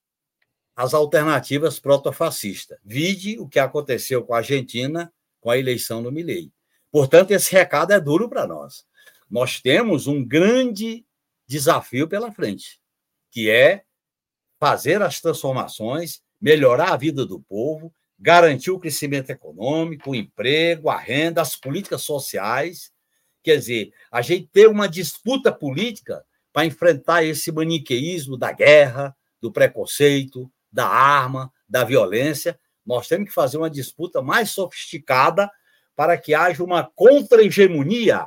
[0.73, 2.79] as alternativas protofascistas.
[2.85, 5.11] Vide o que aconteceu com a Argentina
[5.41, 6.53] com a eleição do Milei.
[6.89, 8.85] Portanto, esse recado é duro para nós.
[9.29, 11.05] Nós temos um grande
[11.45, 12.79] desafio pela frente,
[13.29, 13.83] que é
[14.57, 20.97] fazer as transformações, melhorar a vida do povo, garantir o crescimento econômico, o emprego, a
[20.97, 22.89] renda, as políticas sociais.
[23.43, 29.51] Quer dizer, a gente ter uma disputa política para enfrentar esse maniqueísmo da guerra, do
[29.51, 32.59] preconceito, da arma, da violência.
[32.85, 35.49] Nós temos que fazer uma disputa mais sofisticada
[35.95, 38.25] para que haja uma contra-hegemonia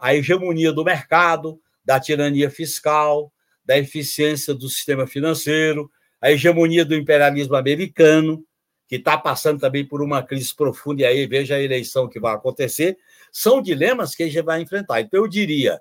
[0.00, 3.30] a hegemonia do mercado, da tirania fiscal,
[3.62, 8.42] da eficiência do sistema financeiro, a hegemonia do imperialismo americano,
[8.88, 12.34] que está passando também por uma crise profunda, e aí veja a eleição que vai
[12.34, 12.96] acontecer,
[13.30, 15.02] são dilemas que a gente vai enfrentar.
[15.02, 15.78] Então, eu diria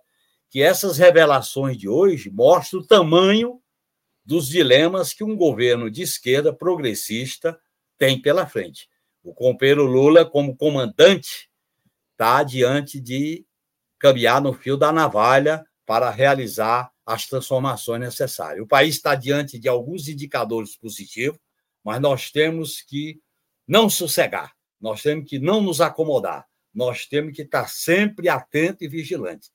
[0.49, 3.61] que essas revelações de hoje mostram o tamanho
[4.25, 7.59] dos dilemas que um governo de esquerda progressista
[7.97, 8.89] tem pela frente.
[9.23, 11.49] O companheiro Lula, como comandante,
[12.11, 13.45] está diante de
[13.99, 18.63] caminhar no fio da navalha para realizar as transformações necessárias.
[18.63, 21.39] O país está diante de alguns indicadores positivos,
[21.83, 23.19] mas nós temos que
[23.67, 28.87] não sossegar, nós temos que não nos acomodar, nós temos que estar sempre atento e
[28.87, 29.49] vigilante.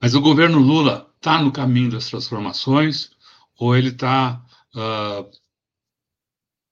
[0.00, 3.10] Mas o governo Lula está no caminho das transformações
[3.58, 5.28] ou ele está, uh,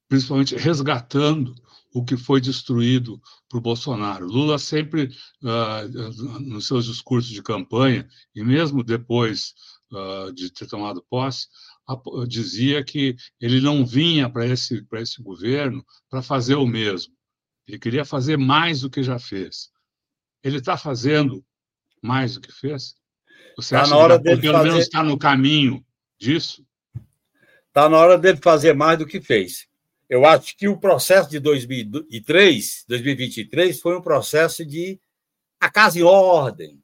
[0.09, 1.55] principalmente, resgatando
[1.93, 4.27] o que foi destruído por Bolsonaro.
[4.27, 5.11] Lula sempre,
[5.43, 9.55] uh, nos seus discursos de campanha, e mesmo depois
[9.91, 11.49] uh, de ter tomado posse,
[12.29, 17.15] dizia que ele não vinha para esse, esse governo para fazer o mesmo.
[17.67, 19.71] Ele queria fazer mais do que já fez.
[20.43, 21.45] Ele está fazendo
[22.03, 22.97] mais do que fez?
[23.57, 24.69] Você tá acha na hora que dele pelo fazer...
[24.69, 25.85] menos está no caminho
[26.19, 26.65] disso?
[27.69, 29.67] Está na hora dele fazer mais do que fez.
[30.09, 35.01] Eu acho que o processo de 2003, 2023 foi um processo de
[35.59, 36.81] a casa em ordem,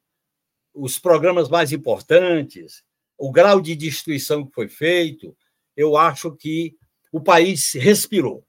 [0.73, 2.83] os programas mais importantes,
[3.17, 5.37] o grau de destruição que foi feito.
[5.77, 6.75] Eu acho que
[7.11, 8.43] o país respirou.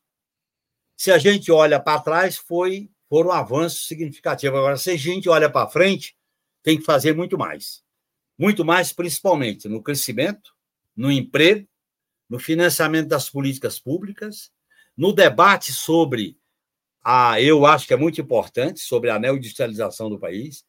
[0.97, 4.59] Se a gente olha para trás, foi foram avanços significativos.
[4.59, 6.17] Agora, se a gente olha para frente,
[6.63, 7.84] tem que fazer muito mais
[8.39, 10.53] muito mais principalmente no crescimento,
[10.97, 11.67] no emprego,
[12.29, 14.51] no financiamento das políticas públicas,
[14.97, 16.37] no debate sobre
[17.03, 20.65] a, eu acho que é muito importante, sobre a neoindustrialização do país,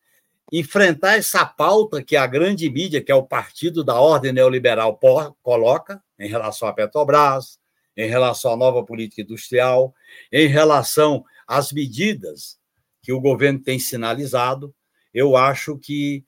[0.51, 4.99] enfrentar essa pauta que a grande mídia, que é o partido da ordem neoliberal,
[5.41, 7.59] coloca em relação à Petrobras,
[7.97, 9.93] em relação à nova política industrial,
[10.31, 12.59] em relação às medidas
[13.01, 14.73] que o governo tem sinalizado,
[15.13, 16.25] eu acho que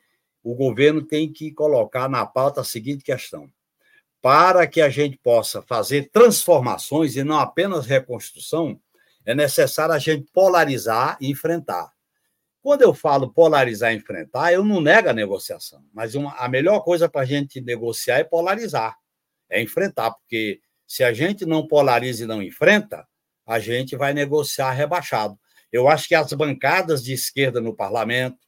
[0.49, 3.51] o governo tem que colocar na pauta a seguinte questão:
[4.21, 8.79] para que a gente possa fazer transformações e não apenas reconstrução,
[9.25, 11.91] é necessário a gente polarizar e enfrentar.
[12.61, 16.79] Quando eu falo polarizar e enfrentar, eu não nego a negociação, mas uma, a melhor
[16.79, 18.95] coisa para a gente negociar é polarizar,
[19.49, 23.05] é enfrentar, porque se a gente não polariza e não enfrenta,
[23.45, 25.37] a gente vai negociar rebaixado.
[25.73, 28.46] Eu acho que as bancadas de esquerda no parlamento,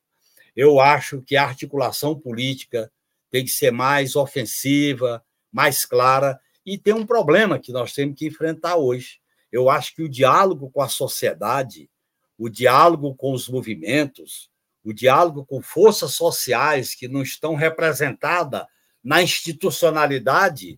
[0.60, 2.91] eu acho que a articulação política
[3.32, 8.28] tem que ser mais ofensiva, mais clara, e tem um problema que nós temos que
[8.28, 9.22] enfrentar hoje.
[9.50, 11.89] Eu acho que o diálogo com a sociedade,
[12.38, 14.50] o diálogo com os movimentos,
[14.84, 18.65] o diálogo com forças sociais que não estão representadas
[19.02, 20.78] na institucionalidade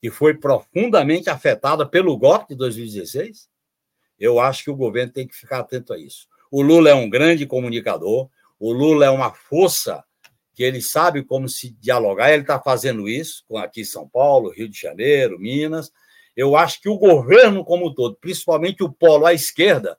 [0.00, 3.48] que foi profundamente afetada pelo golpe de 2016,
[4.20, 6.28] eu acho que o governo tem que ficar atento a isso.
[6.48, 10.04] O Lula é um grande comunicador, o Lula é uma força
[10.54, 14.50] que ele sabe como se dialogar, ele está fazendo isso com aqui em São Paulo,
[14.50, 15.90] Rio de Janeiro, Minas.
[16.36, 19.98] Eu acho que o governo como um todo, principalmente o polo à esquerda,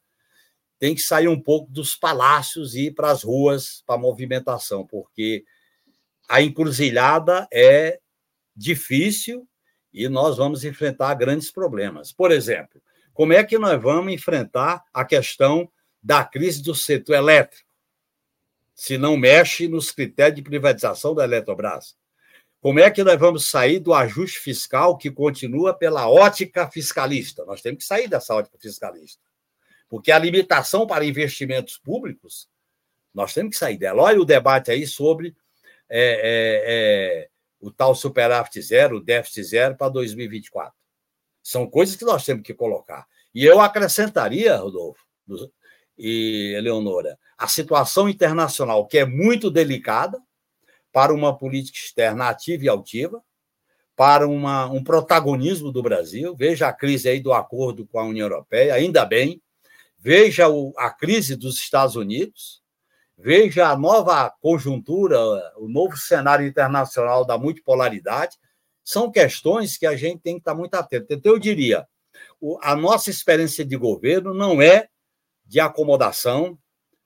[0.78, 5.44] tem que sair um pouco dos palácios e ir para as ruas para movimentação, porque
[6.30, 8.00] a encruzilhada é
[8.56, 9.48] difícil
[9.92, 12.12] e nós vamos enfrentar grandes problemas.
[12.12, 12.82] Por exemplo,
[13.14, 15.68] como é que nós vamos enfrentar a questão
[16.02, 17.71] da crise do setor elétrico?
[18.82, 21.96] Se não mexe nos critérios de privatização da Eletrobras?
[22.60, 27.46] Como é que nós vamos sair do ajuste fiscal que continua pela ótica fiscalista?
[27.46, 29.22] Nós temos que sair dessa ótica fiscalista.
[29.88, 32.50] Porque a limitação para investimentos públicos,
[33.14, 34.02] nós temos que sair dela.
[34.02, 35.36] Olha o debate aí sobre
[35.88, 37.30] é, é, é,
[37.60, 40.74] o tal superávit zero, o déficit zero para 2024.
[41.44, 43.06] São coisas que nós temos que colocar.
[43.32, 45.06] E eu acrescentaria, Rodolfo
[46.04, 50.20] e Eleonora, a situação internacional, que é muito delicada
[50.92, 53.24] para uma política externa ativa e altiva,
[53.96, 56.36] para uma, um protagonismo do Brasil.
[56.36, 59.40] Veja a crise aí do acordo com a União Europeia, ainda bem.
[60.00, 62.64] Veja o, a crise dos Estados Unidos.
[63.16, 65.20] Veja a nova conjuntura,
[65.58, 68.38] o novo cenário internacional da multipolaridade.
[68.84, 71.14] São questões que a gente tem que estar muito atento.
[71.14, 71.88] Então, eu diria,
[72.64, 74.88] a nossa experiência de governo não é
[75.52, 76.58] de acomodação,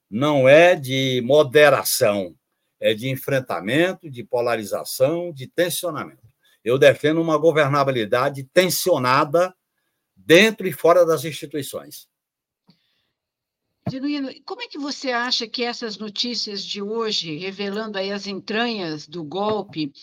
[0.08, 2.36] não é de moderação,
[2.80, 6.22] é de enfrentamento, de polarização, de tensionamento.
[6.64, 9.52] Eu defendo uma governabilidade tensionada
[10.16, 12.08] dentro e fora das instituições.
[13.88, 19.08] Genuíno, como é que você acha que essas notícias de hoje, revelando aí as entranhas
[19.08, 19.94] do golpe,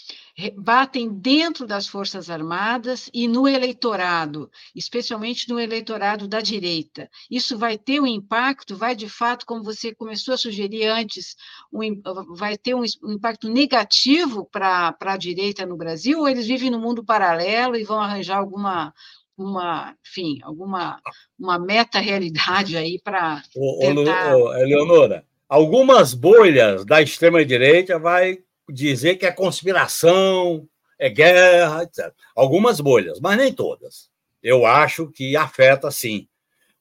[0.56, 7.10] batem dentro das Forças Armadas e no eleitorado, especialmente no eleitorado da direita?
[7.28, 11.34] Isso vai ter um impacto, vai de fato, como você começou a sugerir antes,
[11.72, 12.00] um,
[12.36, 16.78] vai ter um, um impacto negativo para a direita no Brasil, ou eles vivem no
[16.78, 18.94] mundo paralelo e vão arranjar alguma
[19.36, 21.00] uma, enfim, alguma
[21.38, 23.42] uma meta-realidade aí para
[23.80, 24.36] tentar...
[24.36, 30.68] Ô, Eleonora, algumas bolhas da extrema-direita vai dizer que é conspiração,
[30.98, 32.12] é guerra, etc.
[32.34, 34.10] Algumas bolhas, mas nem todas.
[34.42, 36.28] Eu acho que afeta, sim,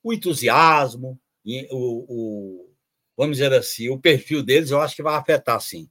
[0.03, 1.19] o entusiasmo,
[1.71, 2.69] o, o,
[3.17, 5.89] vamos dizer assim, o perfil deles, eu acho que vai afetar, sim.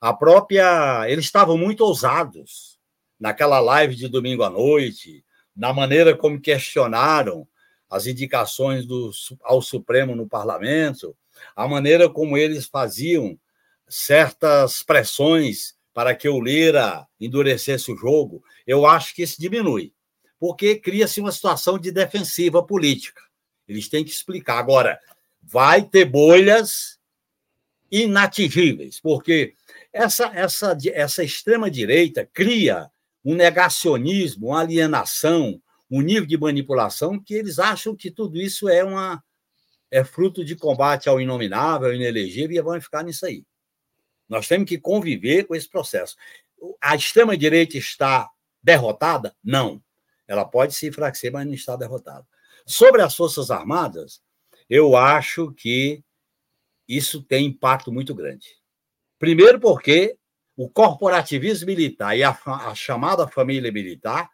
[0.00, 1.08] A própria...
[1.08, 2.78] Eles estavam muito ousados
[3.18, 5.22] naquela live de domingo à noite,
[5.54, 7.46] na maneira como questionaram
[7.88, 9.10] as indicações do,
[9.42, 11.16] ao Supremo no parlamento,
[11.56, 13.38] a maneira como eles faziam
[13.88, 19.92] certas pressões para que o Lira endurecesse o jogo, eu acho que isso diminui,
[20.38, 23.20] porque cria-se uma situação de defensiva política.
[23.66, 24.58] Eles têm que explicar.
[24.58, 24.98] Agora,
[25.42, 26.98] vai ter bolhas
[27.90, 29.54] inatingíveis, porque
[29.92, 32.88] essa, essa, essa extrema-direita cria
[33.24, 35.60] um negacionismo, uma alienação,
[35.90, 39.22] um nível de manipulação que eles acham que tudo isso é uma
[39.90, 43.44] é fruto de combate ao inominável, ao inelegível, e vão ficar nisso aí.
[44.28, 46.14] Nós temos que conviver com esse processo.
[46.80, 48.30] A extrema-direita está
[48.62, 49.34] derrotada?
[49.42, 49.82] Não.
[50.28, 52.24] Ela pode se enfraquecer, mas não está derrotada.
[52.64, 54.22] Sobre as Forças Armadas,
[54.68, 56.04] eu acho que
[56.86, 58.46] isso tem impacto muito grande.
[59.18, 60.16] Primeiro, porque
[60.60, 64.28] o corporativismo militar e a, a chamada família militar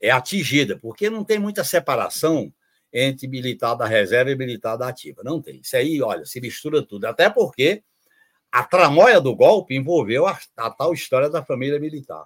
[0.00, 2.50] é atingida, porque não tem muita separação
[2.90, 5.20] entre militar da reserva e militar da ativa.
[5.22, 5.60] Não tem.
[5.60, 7.04] Isso aí, olha, se mistura tudo.
[7.04, 7.82] Até porque
[8.50, 12.24] a tramóia do golpe envolveu a, a, tal história da família militar.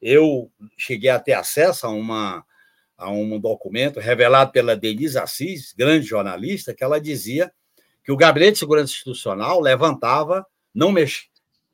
[0.00, 2.42] Eu cheguei a ter acesso a, uma,
[2.96, 7.52] a um documento revelado pela Denise Assis, grande jornalista, que ela dizia
[8.02, 11.30] que o Gabinete de Segurança Institucional levantava, não mexia,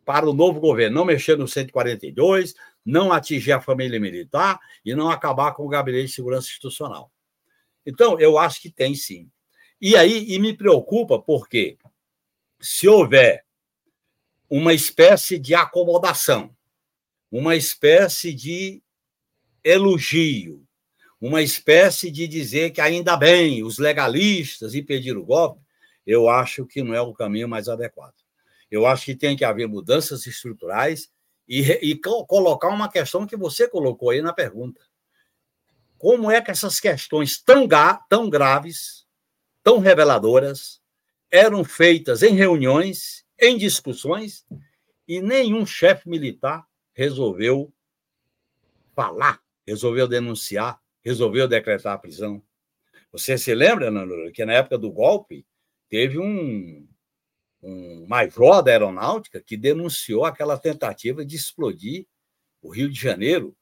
[0.09, 5.11] para o novo governo não mexer no 142, não atingir a família militar e não
[5.11, 7.13] acabar com o gabinete de segurança institucional.
[7.85, 9.31] Então, eu acho que tem sim.
[9.79, 11.77] E aí, e me preocupa porque
[12.59, 13.45] se houver
[14.49, 16.57] uma espécie de acomodação,
[17.31, 18.83] uma espécie de
[19.63, 20.67] elogio,
[21.21, 25.61] uma espécie de dizer que ainda bem os legalistas impediram o golpe,
[26.07, 28.28] eu acho que não é o caminho mais adequado.
[28.71, 31.11] Eu acho que tem que haver mudanças estruturais
[31.49, 34.81] e, e colocar uma questão que você colocou aí na pergunta.
[35.97, 37.67] Como é que essas questões tão,
[38.09, 39.07] tão graves,
[39.63, 40.81] tão reveladoras,
[41.31, 44.47] eram feitas em reuniões, em discussões,
[45.07, 47.73] e nenhum chefe militar resolveu
[48.95, 52.43] falar, resolveu denunciar, resolveu decretar a prisão.
[53.11, 55.47] Você se lembra, Nando, que na época do golpe
[55.89, 56.87] teve um,
[57.63, 62.07] um major da aeronáutica que denunciou aquela tentativa de explodir
[62.63, 63.57] o Rio de Janeiro,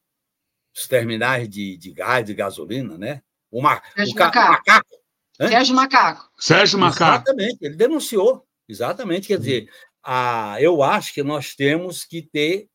[0.75, 3.21] os terminais de, de gás, de gasolina, né?
[3.49, 4.51] O, ma, Sérgio o Macaco.
[4.51, 4.97] Macaco
[5.37, 6.31] Sérgio Macaco.
[6.37, 7.29] Sérgio Macaco.
[7.29, 8.45] Exatamente, ele denunciou.
[8.67, 9.69] Exatamente, quer dizer,
[10.03, 12.67] a, eu acho que nós temos que ter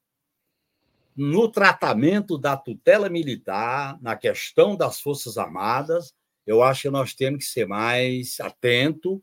[1.14, 6.14] no tratamento da tutela militar, na questão das Forças Armadas,
[6.46, 9.22] eu acho que nós temos que ser mais atento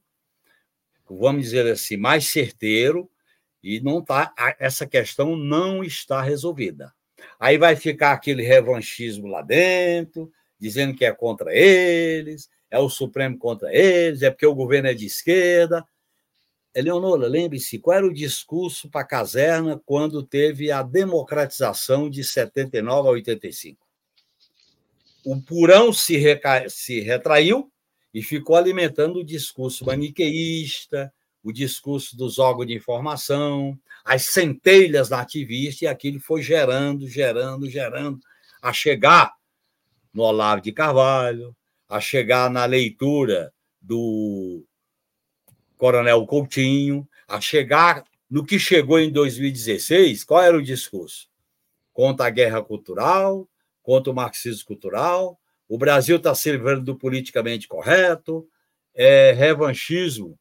[1.18, 3.10] vamos dizer assim, mais certeiro
[3.64, 6.94] e não tá essa questão não está resolvida.
[7.40, 13.38] Aí vai ficar aquele revanchismo lá dentro, dizendo que é contra eles, é o Supremo
[13.38, 15.86] contra eles, é porque o governo é de esquerda.
[16.74, 23.08] Eleonora, lembre-se, qual era o discurso para a caserna quando teve a democratização de 79
[23.08, 23.86] a 85?
[25.26, 26.70] O Purão se, reca...
[26.70, 27.72] se retraiu
[28.14, 35.22] e ficou alimentando o discurso maniqueísta, o discurso dos órgãos de informação, as centelhas da
[35.22, 38.20] ativista, e aquilo foi gerando, gerando, gerando
[38.62, 39.34] a chegar
[40.14, 41.56] no Olavo de Carvalho,
[41.88, 44.64] a chegar na leitura do
[45.78, 51.28] Coronel Coutinho, a chegar no que chegou em 2016, qual era o discurso?
[51.94, 53.48] Contra a guerra cultural,
[53.82, 55.40] contra o marxismo cultural,
[55.70, 58.50] o Brasil está servindo do politicamente correto,
[58.96, 60.38] é revanchismo.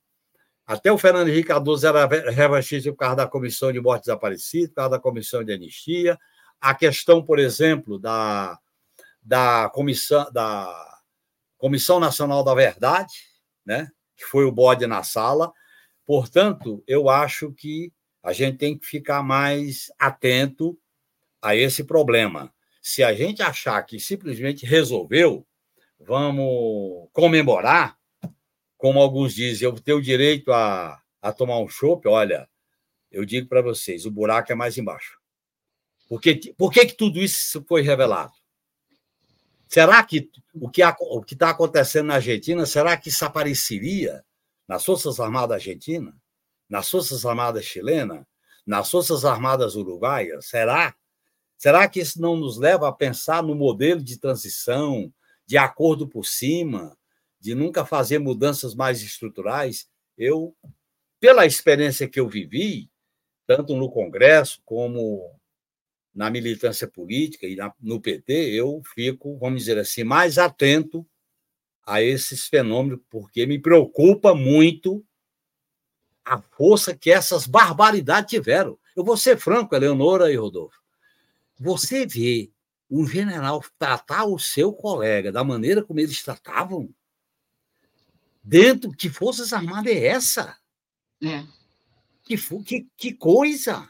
[0.66, 4.74] Até o Fernando Henrique Cardoso era revanchista por causa da comissão de morte desaparecida, por
[4.74, 6.18] causa da comissão de anistia.
[6.60, 8.58] A questão, por exemplo, da,
[9.22, 10.98] da, comissão, da
[11.58, 13.14] Comissão Nacional da Verdade,
[13.64, 13.90] né?
[14.16, 15.52] que foi o bode na sala.
[16.06, 20.78] Portanto, eu acho que a gente tem que ficar mais atento
[21.40, 22.52] a esse problema.
[22.88, 25.46] Se a gente achar que simplesmente resolveu,
[26.00, 27.98] vamos comemorar,
[28.78, 32.48] como alguns dizem, eu tenho o direito a, a tomar um chopp, olha,
[33.12, 35.18] eu digo para vocês, o buraco é mais embaixo.
[36.08, 38.32] Por que, por que, que tudo isso foi revelado?
[39.68, 40.80] Será que o que
[41.34, 44.24] está acontecendo na Argentina, será que isso apareceria
[44.66, 46.14] nas Forças Armadas Argentinas,
[46.66, 48.24] nas Forças Armadas Chilenas,
[48.66, 50.46] nas Forças Armadas Uruguaias?
[50.46, 50.96] Será?
[51.58, 55.12] Será que isso não nos leva a pensar no modelo de transição,
[55.44, 56.96] de acordo por cima,
[57.40, 59.88] de nunca fazer mudanças mais estruturais?
[60.16, 60.56] Eu,
[61.18, 62.88] pela experiência que eu vivi,
[63.44, 65.36] tanto no Congresso como
[66.14, 71.04] na militância política e no PT, eu fico, vamos dizer assim, mais atento
[71.84, 75.04] a esses fenômenos, porque me preocupa muito
[76.24, 78.78] a força que essas barbaridades tiveram.
[78.94, 80.78] Eu vou ser franco, Eleonora e Rodolfo.
[81.58, 82.50] Você vê
[82.90, 86.88] um general tratar o seu colega da maneira como eles tratavam,
[88.42, 90.56] dentro que Forças Armadas é essa?
[91.22, 91.44] É.
[92.22, 93.88] Que, que, que coisa!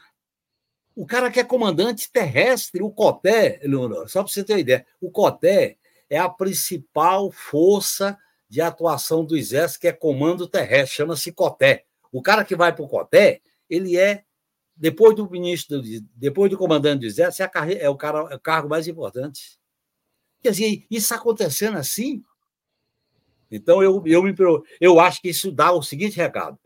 [0.95, 4.85] O cara que é comandante terrestre, o COTÉ, Leonor, só para você ter uma ideia,
[4.99, 5.77] o COTÉ
[6.09, 8.17] é a principal força
[8.49, 11.85] de atuação do Exército, que é comando terrestre, chama-se COTÉ.
[12.11, 14.25] O cara que vai para o COTÉ, ele é,
[14.79, 15.81] depois do ministro,
[16.15, 19.59] depois do comandante do Exército, é, é, o, cara, é o cargo mais importante.
[20.41, 22.23] Quer dizer, isso acontecendo assim.
[23.51, 24.33] Então, eu, eu, me,
[24.79, 26.57] eu acho que isso dá o seguinte recado: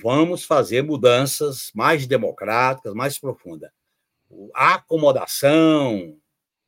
[0.00, 3.70] vamos fazer mudanças mais democráticas, mais profundas.
[4.54, 6.16] A acomodação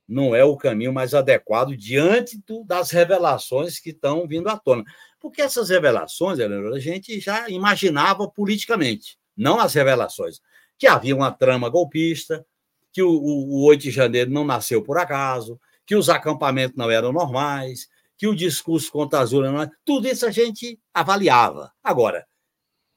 [0.09, 4.85] não é o caminho mais adequado diante do, das revelações que estão vindo à tona.
[5.21, 10.41] Porque essas revelações, a gente já imaginava politicamente, não as revelações,
[10.79, 12.45] que havia uma trama golpista,
[12.93, 16.91] que o, o, o 8 de janeiro não nasceu por acaso, que os acampamentos não
[16.91, 19.71] eram normais, que o discurso contra a Azul não era...
[19.85, 21.73] Tudo isso a gente avaliava.
[21.83, 22.27] Agora,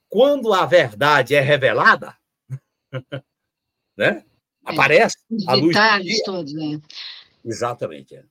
[0.10, 2.16] quando a verdade é revelada,
[3.98, 4.24] né?
[4.68, 6.80] É, aparece os a luz detalhes todos, né?
[7.44, 8.16] Exatamente.
[8.16, 8.24] É.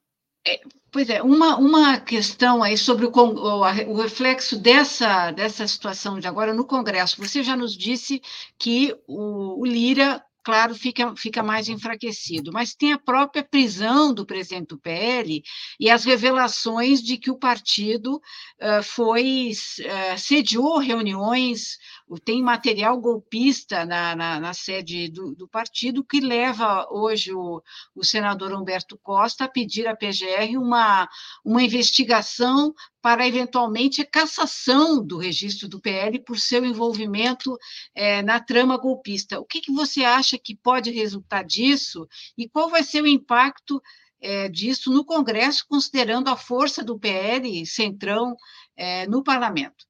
[0.46, 0.60] É,
[0.92, 6.28] pois é, uma, uma questão aí sobre o, o, o, reflexo dessa, dessa situação de
[6.28, 7.20] agora no Congresso.
[7.20, 8.22] Você já nos disse
[8.58, 12.52] que o, o Lira claro, fica, fica mais enfraquecido.
[12.52, 15.42] Mas tem a própria prisão do presidente do PL
[15.80, 21.78] e as revelações de que o partido uh, foi uh, sediou reuniões,
[22.24, 27.60] tem material golpista na, na, na sede do, do, partido que leva hoje o,
[27.94, 31.08] o senador Humberto Costa a pedir à PGR uma,
[31.44, 37.58] uma investigação para eventualmente a cassação do registro do PL por seu envolvimento
[37.92, 39.40] é, na trama golpista.
[39.40, 42.06] O que, que, você acha que pode resultar disso
[42.38, 43.82] e qual vai ser o impacto
[44.20, 48.36] é, disso no Congresso, considerando a força do PL centrão
[48.76, 49.86] é, no parlamento?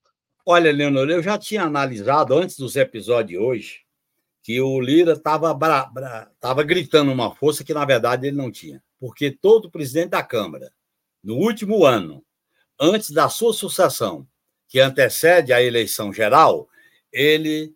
[0.48, 3.80] Olha, Leonor, eu já tinha analisado antes dos episódios de hoje
[4.44, 5.52] que o Lira estava
[6.38, 8.80] tava gritando uma força que, na verdade, ele não tinha.
[9.00, 10.72] Porque todo presidente da Câmara,
[11.20, 12.24] no último ano,
[12.78, 14.24] antes da sua sucessão,
[14.68, 16.68] que antecede a eleição geral,
[17.12, 17.74] ele,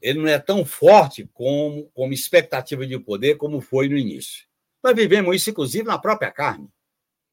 [0.00, 4.46] ele não é tão forte como, como expectativa de poder como foi no início.
[4.82, 6.70] Nós vivemos isso, inclusive, na própria carne,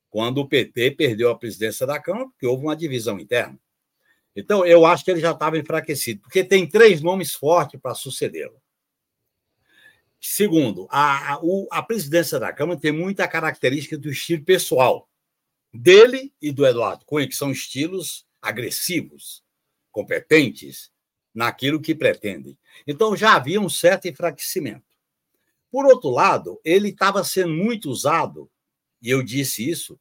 [0.09, 3.57] quando o PT perdeu a presidência da Câmara, porque houve uma divisão interna.
[4.39, 8.61] Então, eu acho que ele já estava enfraquecido, porque tem três nomes fortes para sucedê-lo.
[10.21, 11.39] Segundo, a, a,
[11.71, 15.09] a presidência da Câmara tem muita característica do estilo pessoal
[15.73, 19.43] dele e do Eduardo Cunha, que são estilos agressivos,
[19.91, 20.91] competentes
[21.33, 22.55] naquilo que pretendem.
[22.85, 24.85] Então já havia um certo enfraquecimento.
[25.71, 28.49] Por outro lado, ele estava sendo muito usado,
[29.01, 29.99] e eu disse isso,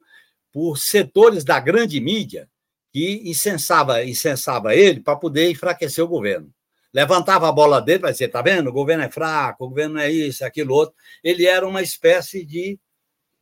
[0.53, 2.51] por setores da grande mídia
[2.97, 6.51] que incensava, incensava ele para poder enfraquecer o governo.
[6.95, 8.71] levantava a bola dele para dizer: tá vendo?
[8.71, 10.95] O governo é fraco, o governo é isso, aquilo outro.
[11.23, 12.81] Ele era uma espécie de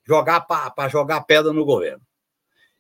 [0.05, 2.03] jogar para jogar pedra no governo.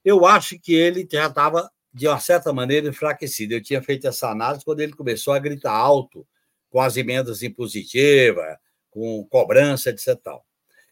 [0.05, 3.55] Eu acho que ele já estava, de uma certa maneira, enfraquecido.
[3.55, 6.27] Eu tinha feito essa análise quando ele começou a gritar alto
[6.71, 8.57] com as emendas impositivas,
[8.91, 10.21] com cobrança, etc.
[10.21, 10.45] Tal.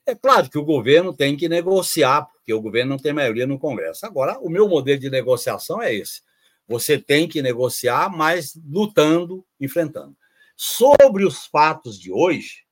[0.04, 3.58] É claro que o governo tem que negociar, porque o governo não tem maioria no
[3.58, 4.04] Congresso.
[4.04, 6.22] Agora, o meu modelo de negociação é esse.
[6.66, 10.16] Você tem que negociar, mas lutando, enfrentando.
[10.56, 12.64] Sobre os fatos de hoje,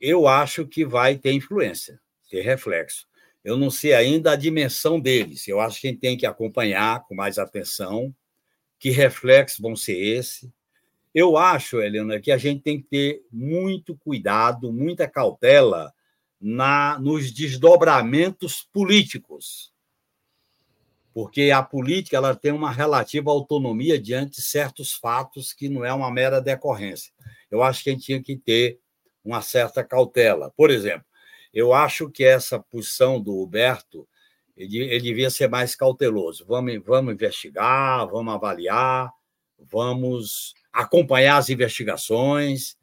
[0.00, 2.00] eu acho que vai ter influência,
[2.30, 3.06] ter reflexo.
[3.42, 5.46] Eu não sei ainda a dimensão deles.
[5.48, 8.14] Eu acho que a gente tem que acompanhar com mais atenção
[8.78, 10.50] que reflexos vão ser esses.
[11.14, 15.93] Eu acho, Helena, que a gente tem que ter muito cuidado, muita cautela
[16.46, 19.72] na nos desdobramentos políticos.
[21.14, 25.92] Porque a política ela tem uma relativa autonomia diante de certos fatos que não é
[25.94, 27.10] uma mera decorrência.
[27.50, 28.78] Eu acho que a gente tinha que ter
[29.24, 30.52] uma certa cautela.
[30.54, 31.06] Por exemplo,
[31.50, 34.06] eu acho que essa posição do Huberto
[34.54, 36.44] ele, ele devia ser mais cauteloso.
[36.44, 39.10] Vamos, vamos investigar, vamos avaliar,
[39.58, 42.76] vamos acompanhar as investigações.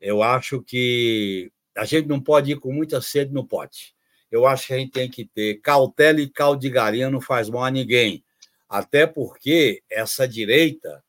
[0.00, 3.94] Eu acho que a gente não pode ir com muita sede no pote.
[4.30, 7.70] Eu acho que a gente tem que ter cautela e caldigarinha não faz mal a
[7.70, 8.24] ninguém.
[8.68, 11.02] Até porque essa direita,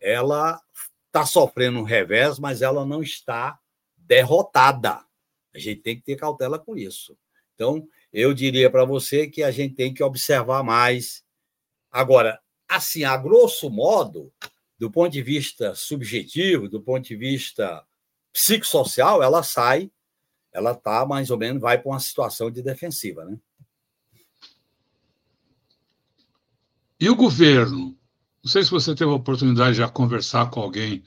[0.00, 0.58] ela
[1.06, 3.58] está sofrendo um revés, mas ela não está
[3.96, 5.04] derrotada.
[5.54, 7.16] A gente tem que ter cautela com isso.
[7.54, 11.22] Então, eu diria para você que a gente tem que observar mais.
[11.92, 14.32] Agora, assim, a grosso modo,
[14.78, 17.84] do ponto de vista subjetivo, do ponto de vista
[18.32, 19.90] psicossocial, ela sai
[20.54, 23.24] ela está mais ou menos, vai para uma situação de defensiva.
[23.24, 23.36] Né?
[27.00, 27.98] E o governo?
[28.42, 31.02] Não sei se você teve a oportunidade de já conversar com alguém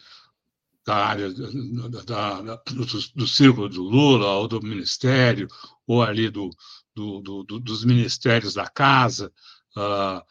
[0.85, 2.85] da área da, da, do,
[3.15, 5.47] do, círculo do Lula, ou do Ministério,
[5.85, 6.49] ou ali do,
[6.95, 9.31] do, do dos ministérios da casa,
[9.75, 10.21] uh,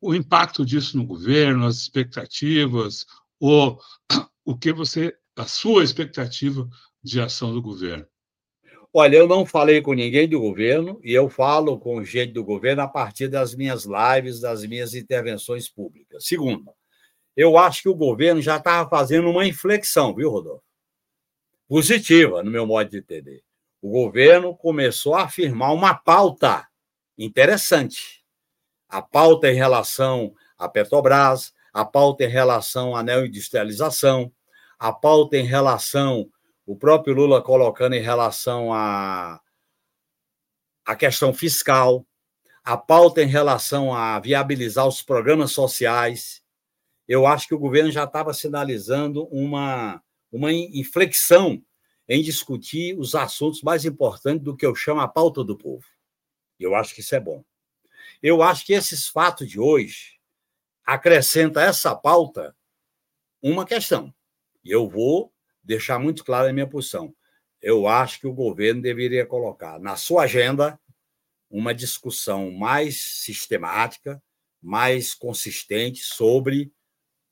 [0.00, 3.04] o impacto disso no governo, as expectativas,
[3.38, 3.80] ou
[4.44, 6.68] o que você, a sua expectativa
[7.02, 8.06] de ação do governo.
[8.92, 12.82] Olha, eu não falei com ninguém do governo e eu falo com gente do governo
[12.82, 16.26] a partir das minhas lives, das minhas intervenções públicas.
[16.26, 16.72] Segundo,
[17.36, 20.64] eu acho que o governo já estava fazendo uma inflexão, viu, Rodolfo?
[21.68, 23.44] Positiva, no meu modo de entender.
[23.80, 26.66] O governo começou a afirmar uma pauta
[27.16, 28.24] interessante.
[28.88, 34.32] A pauta em relação à Petrobras, a pauta em relação à neoindustrialização,
[34.76, 36.28] a pauta em relação
[36.70, 39.40] o próprio Lula colocando em relação à
[40.86, 42.06] a, a questão fiscal,
[42.62, 46.44] a pauta em relação a viabilizar os programas sociais.
[47.08, 50.00] Eu acho que o governo já estava sinalizando uma,
[50.30, 51.60] uma inflexão
[52.08, 55.84] em discutir os assuntos mais importantes do que eu chamo a pauta do povo.
[56.56, 57.44] Eu acho que isso é bom.
[58.22, 60.20] Eu acho que esses fatos de hoje
[60.86, 62.54] acrescenta essa pauta
[63.42, 64.14] uma questão.
[64.62, 65.32] E eu vou
[65.62, 67.14] deixar muito clara a minha posição.
[67.60, 70.78] Eu acho que o governo deveria colocar na sua agenda
[71.50, 74.22] uma discussão mais sistemática,
[74.62, 76.72] mais consistente sobre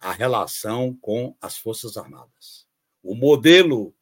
[0.00, 2.66] a relação com as Forças Armadas.
[3.02, 3.94] O modelo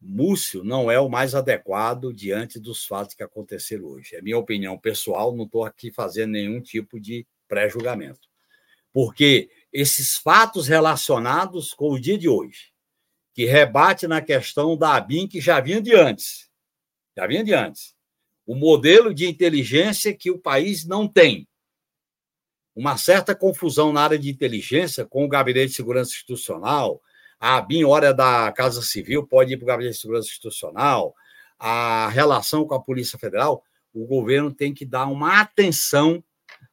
[0.00, 4.14] Múcio não é o mais adequado diante dos fatos que aconteceram hoje.
[4.14, 8.28] É minha opinião pessoal, não estou aqui fazendo nenhum tipo de pré-julgamento.
[8.92, 12.72] Porque esses fatos relacionados com o dia de hoje,
[13.38, 16.50] que rebate na questão da ABIN, que já vinha de antes.
[17.16, 17.94] Já vinha de antes.
[18.44, 21.46] O modelo de inteligência que o país não tem.
[22.74, 27.00] Uma certa confusão na área de inteligência com o Gabinete de Segurança Institucional.
[27.38, 31.14] A ABIN, hora da Casa Civil, pode ir para o Gabinete de Segurança Institucional.
[31.56, 33.62] A relação com a Polícia Federal.
[33.94, 36.24] O governo tem que dar uma atenção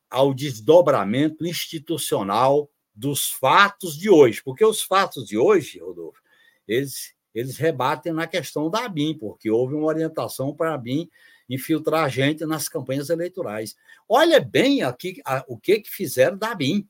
[0.09, 6.24] ao desdobramento institucional dos fatos de hoje, porque os fatos de hoje, Rodolfo,
[6.68, 11.09] eles, eles rebatem na questão da ABIN, porque houve uma orientação para a ABIN
[11.49, 13.76] infiltrar gente nas campanhas eleitorais.
[14.09, 16.88] Olha bem aqui a, o que, que fizeram da ABIN.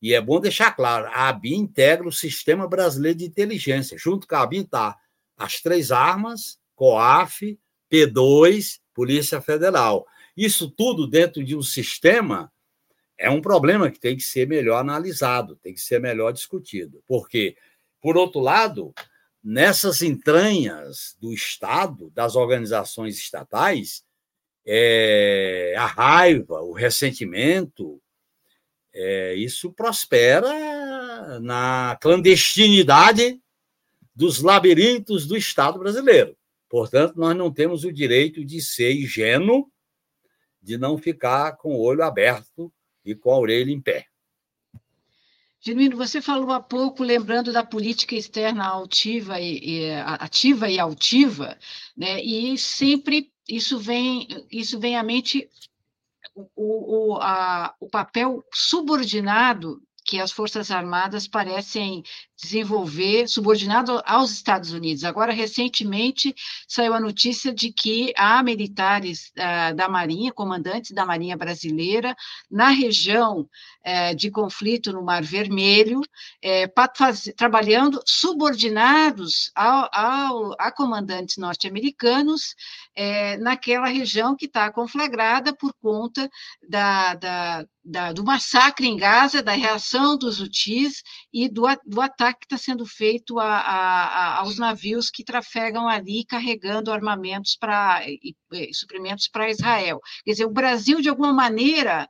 [0.00, 3.98] E é bom deixar claro, a ABIN integra o Sistema Brasileiro de Inteligência.
[3.98, 4.96] Junto com a ABIN está
[5.36, 7.58] as três armas, COAF,
[7.90, 10.06] P2, Polícia Federal.
[10.36, 12.52] Isso tudo dentro de um sistema
[13.18, 17.02] é um problema que tem que ser melhor analisado, tem que ser melhor discutido.
[17.06, 17.56] Porque
[18.00, 18.94] por outro lado,
[19.42, 24.04] nessas entranhas do Estado, das organizações estatais,
[24.66, 28.00] é, a raiva, o ressentimento,
[28.92, 33.40] é, isso prospera na, clandestinidade
[34.14, 36.36] dos labirintos do Estado brasileiro.
[36.68, 39.70] Portanto, nós não temos o direito de ser ingênuo,
[40.60, 42.72] de não ficar com o olho aberto
[43.04, 44.06] e com a orelha em pé.
[45.60, 51.58] Genuíno, você falou há pouco, lembrando da política externa altiva e, e, ativa e altiva,
[51.96, 52.22] né?
[52.22, 55.48] e sempre isso vem, isso vem à mente
[56.54, 62.02] o, o, a, o papel subordinado que as Forças Armadas parecem
[62.40, 65.02] desenvolver subordinado aos Estados Unidos.
[65.02, 66.34] Agora, recentemente,
[66.68, 72.16] saiu a notícia de que há militares uh, da Marinha, comandantes da Marinha Brasileira,
[72.48, 80.70] na região uh, de conflito no Mar Vermelho, uh, faz, trabalhando subordinados ao, ao, a
[80.70, 82.54] comandantes norte-americanos
[83.40, 86.28] naquela região que está conflagrada por conta
[86.68, 92.27] da, da, da, do massacre em Gaza, da reação dos UTIs e do, do ataque
[92.28, 97.56] ataque que está sendo feito a, a, a, aos navios que trafegam ali carregando armamentos
[97.56, 100.00] para e, e suprimentos para Israel.
[100.24, 102.08] Quer dizer, o Brasil, de alguma maneira,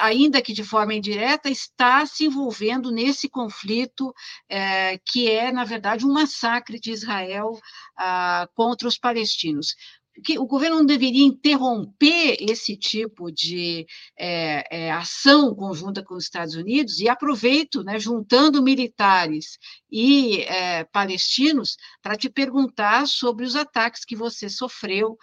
[0.00, 4.12] ainda que de forma indireta, está se envolvendo nesse conflito
[4.48, 7.58] é, que é, na verdade, um massacre de Israel
[7.96, 9.74] ah, contra os palestinos
[10.20, 13.86] que o governo não deveria interromper esse tipo de
[14.18, 19.58] é, é, ação conjunta com os Estados Unidos e aproveito, né, juntando militares
[19.90, 25.16] e é, palestinos, para te perguntar sobre os ataques que você sofreu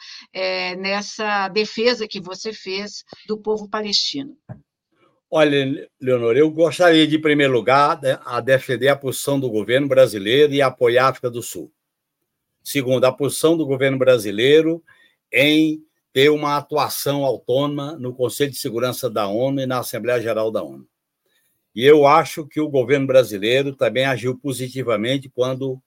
[0.80, 4.38] nessa defesa que você fez do povo palestino.
[5.30, 9.88] Olha, Leonor, eu gostaria de, em primeiro lugar, né, a defender a posição do governo
[9.88, 11.72] brasileiro e apoiar a África do Sul.
[12.68, 14.84] Segundo, a posição do governo brasileiro
[15.32, 20.52] em ter uma atuação autônoma no Conselho de Segurança da ONU e na Assembleia Geral
[20.52, 20.86] da ONU.
[21.74, 25.82] E eu acho que o governo brasileiro também agiu positivamente quando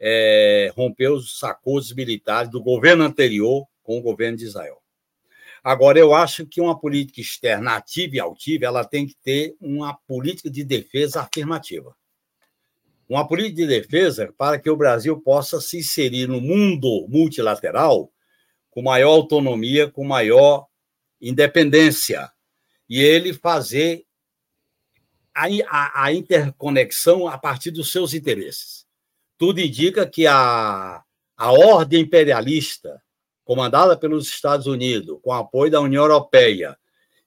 [0.00, 4.80] é, rompeu os sacodos militares do governo anterior com o governo de Israel.
[5.62, 9.92] Agora, eu acho que uma política externa ativa e altiva ela tem que ter uma
[10.08, 11.94] política de defesa afirmativa
[13.12, 18.10] uma política de defesa para que o Brasil possa se inserir no mundo multilateral
[18.70, 20.66] com maior autonomia, com maior
[21.20, 22.32] independência,
[22.88, 24.06] e ele fazer
[25.34, 28.86] a, a, a interconexão a partir dos seus interesses.
[29.36, 31.02] Tudo indica que a,
[31.36, 33.02] a ordem imperialista,
[33.44, 36.78] comandada pelos Estados Unidos, com apoio da União Europeia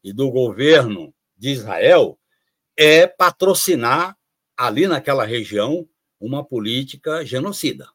[0.03, 2.17] e do governo de Israel,
[2.75, 4.17] é patrocinar
[4.58, 5.88] ali naquela região
[6.20, 7.88] uma política genocida.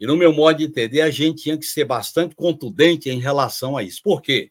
[0.00, 3.76] E no meu modo de entender, a gente tinha que ser bastante contundente em relação
[3.76, 4.00] a isso.
[4.02, 4.50] Por quê?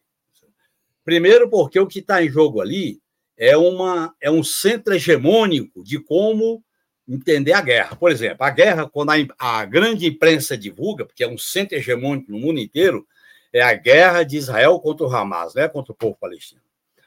[1.04, 3.00] Primeiro, porque o que está em jogo ali
[3.36, 6.62] é, uma, é um centro hegemônico de como
[7.08, 7.96] entender a guerra.
[7.96, 12.30] Por exemplo, a guerra, quando a, a grande imprensa divulga, porque é um centro hegemônico
[12.30, 13.06] no mundo inteiro,
[13.50, 15.66] é a guerra de Israel contra o Hamas, né?
[15.66, 16.60] contra o povo palestino.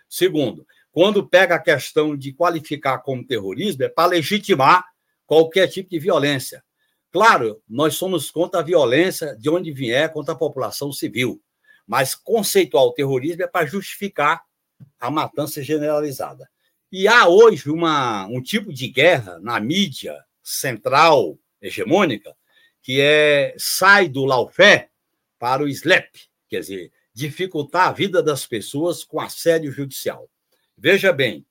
[0.10, 4.86] Segundo, quando pega a questão de qualificar como terrorismo, é para legitimar
[5.26, 6.64] qualquer tipo de violência.
[7.12, 11.42] Claro, nós somos contra a violência de onde vier contra a população civil,
[11.86, 14.42] mas conceituar o terrorismo é para justificar
[15.00, 16.50] a matança generalizada.
[16.92, 22.36] E há hoje uma, um tipo de guerra na mídia central hegemônica
[22.82, 24.90] que é sai do laufé
[25.38, 26.10] para o slap,
[26.50, 30.30] quer dizer, dificultar a vida das pessoas com assédio judicial.
[30.84, 31.46] Veja bem,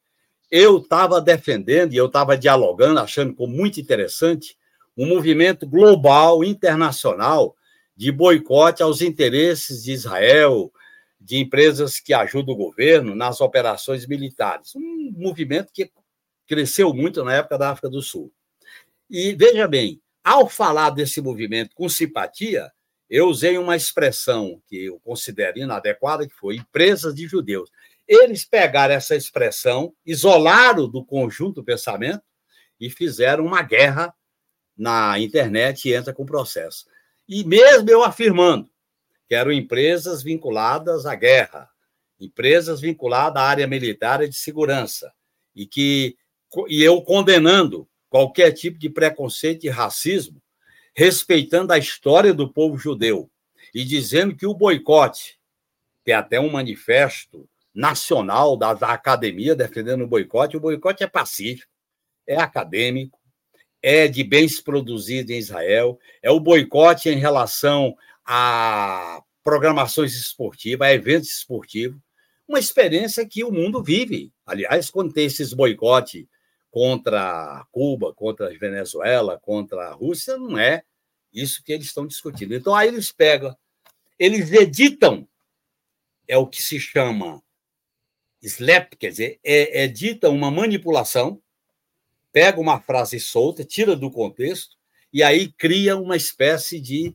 [0.51, 4.59] eu estava defendendo e eu estava dialogando, achando como muito interessante,
[4.99, 7.55] um movimento global, internacional,
[7.97, 10.73] de boicote aos interesses de Israel,
[11.21, 14.75] de empresas que ajudam o governo nas operações militares.
[14.75, 15.93] Um movimento que
[16.49, 18.33] cresceu muito na época da África do Sul.
[19.09, 22.69] E veja bem, ao falar desse movimento com simpatia,
[23.09, 27.71] eu usei uma expressão que eu considero inadequada, que foi empresas de judeus.
[28.13, 32.25] Eles pegaram essa expressão, isolaram do conjunto do pensamento
[32.81, 34.13] e fizeram uma guerra
[34.77, 36.87] na internet e entra com processo.
[37.29, 38.69] E mesmo eu afirmando
[39.29, 41.71] que eram empresas vinculadas à guerra,
[42.19, 45.13] empresas vinculadas à área militar e de segurança,
[45.55, 46.17] e que
[46.67, 50.43] e eu condenando qualquer tipo de preconceito e racismo,
[50.93, 53.31] respeitando a história do povo judeu
[53.73, 55.39] e dizendo que o boicote,
[56.03, 60.57] tem até um manifesto nacional da, da academia defendendo o boicote.
[60.57, 61.71] O boicote é pacífico,
[62.27, 63.19] é acadêmico,
[63.83, 70.93] é de bens produzidos em Israel, é o boicote em relação a programações esportivas, a
[70.93, 72.01] eventos esportivos,
[72.47, 74.33] uma experiência que o mundo vive.
[74.45, 76.27] Aliás, quando tem esses boicotes
[76.71, 80.83] contra Cuba, contra a Venezuela, contra a Rússia, não é
[81.33, 82.55] isso que eles estão discutindo.
[82.55, 83.57] Então, aí eles pegam,
[84.19, 85.27] eles editam,
[86.29, 87.43] é o que se chama
[88.43, 91.41] slap, quer dizer, é, editam uma manipulação,
[92.33, 94.77] pega uma frase solta, tira do contexto,
[95.13, 97.15] e aí cria uma espécie de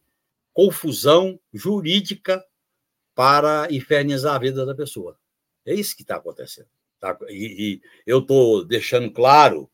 [0.54, 2.44] confusão jurídica
[3.14, 5.18] para infernizar a vida da pessoa.
[5.66, 6.68] É isso que está acontecendo.
[7.00, 7.18] Tá?
[7.30, 9.70] E, e eu estou deixando claro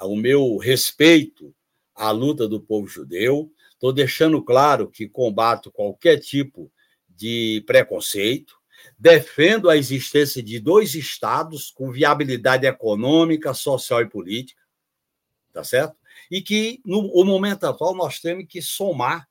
[0.00, 1.54] o meu respeito
[1.94, 6.70] à luta do povo judeu, estou deixando claro que combato qualquer tipo
[7.08, 8.56] de preconceito,
[8.98, 14.62] defendo a existência de dois estados com viabilidade econômica, social e política,
[15.52, 15.96] tá certo?
[16.30, 19.28] E que, no, momento atual, nós temos que somar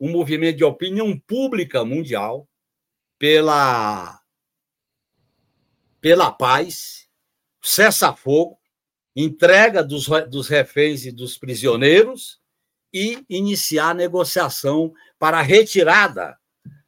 [0.00, 2.48] um movimento de opinião pública mundial
[3.18, 4.20] pela
[6.00, 7.08] pela paz,
[7.62, 8.58] cessa-fogo,
[9.14, 12.40] entrega dos, dos reféns e dos prisioneiros
[12.92, 16.36] e iniciar a negociação para a retirada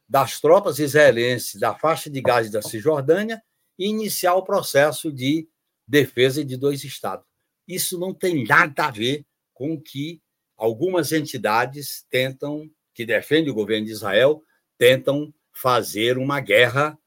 [0.07, 3.41] das tropas israelenses da faixa de Gaza da Cisjordânia
[3.77, 5.47] e iniciar o processo de
[5.87, 7.25] defesa de dois estados.
[7.67, 10.21] Isso não tem nada a ver com o que
[10.55, 14.43] algumas entidades tentam, que defendem o governo de Israel,
[14.77, 16.97] tentam fazer uma guerra,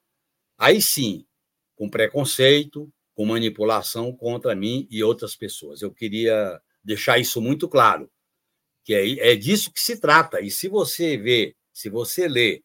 [0.56, 1.24] aí sim,
[1.76, 5.82] com preconceito, com manipulação contra mim e outras pessoas.
[5.82, 8.10] Eu queria deixar isso muito claro,
[8.84, 10.40] que é, é disso que se trata.
[10.40, 12.62] E se você vê, se você lê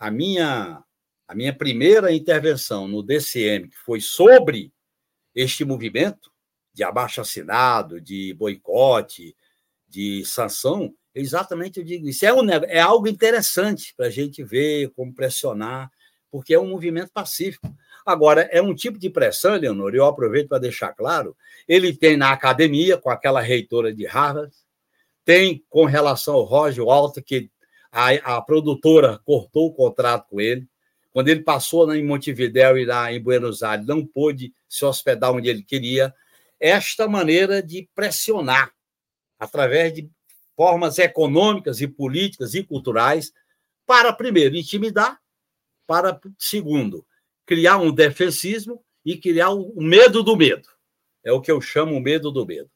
[0.00, 0.82] a minha
[1.28, 4.72] a minha primeira intervenção no DCM, que foi sobre
[5.32, 6.28] este movimento
[6.74, 9.36] de abaixo-assinado, de boicote,
[9.86, 12.26] de sanção, exatamente eu digo isso.
[12.26, 15.88] É, um, é algo interessante para a gente ver como pressionar,
[16.32, 17.72] porque é um movimento pacífico.
[18.04, 21.36] Agora, é um tipo de pressão, Leonor, eu aproveito para deixar claro,
[21.68, 24.52] ele tem na academia, com aquela reitora de Harvard,
[25.24, 27.48] tem com relação ao Roger Walter, que
[27.92, 30.66] a, a produtora cortou o contrato com ele.
[31.12, 35.48] Quando ele passou em Montevidéu e lá em Buenos Aires, não pôde se hospedar onde
[35.48, 36.14] ele queria.
[36.58, 38.72] Esta maneira de pressionar,
[39.38, 40.08] através de
[40.56, 43.32] formas econômicas e políticas e culturais,
[43.86, 45.18] para, primeiro, intimidar,
[45.86, 47.04] para, segundo,
[47.44, 50.68] criar um defensismo e criar o medo do medo.
[51.24, 52.70] É o que eu chamo o medo do medo.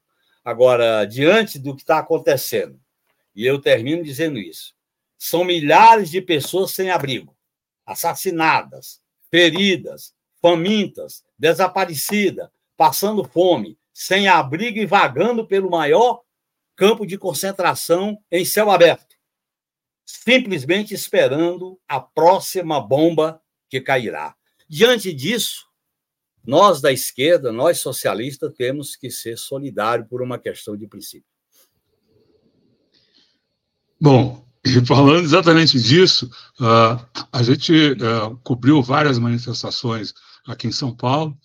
[0.44, 2.80] Agora, diante do que está acontecendo,
[3.34, 4.74] e eu termino dizendo isso,
[5.18, 7.36] são milhares de pessoas sem abrigo,
[7.86, 9.00] assassinadas,
[9.30, 16.22] feridas, famintas, desaparecidas, passando fome, sem abrigo e vagando pelo maior
[16.76, 19.16] campo de concentração em céu aberto,
[20.04, 24.34] simplesmente esperando a próxima bomba que cairá.
[24.68, 25.66] Diante disso,
[26.44, 31.28] nós da esquerda, nós socialistas, temos que ser solidários por uma questão de princípio.
[33.98, 40.14] Bom, e falando exatamente disso, uh, a gente uh, cobriu várias manifestações
[40.46, 41.36] aqui em São Paulo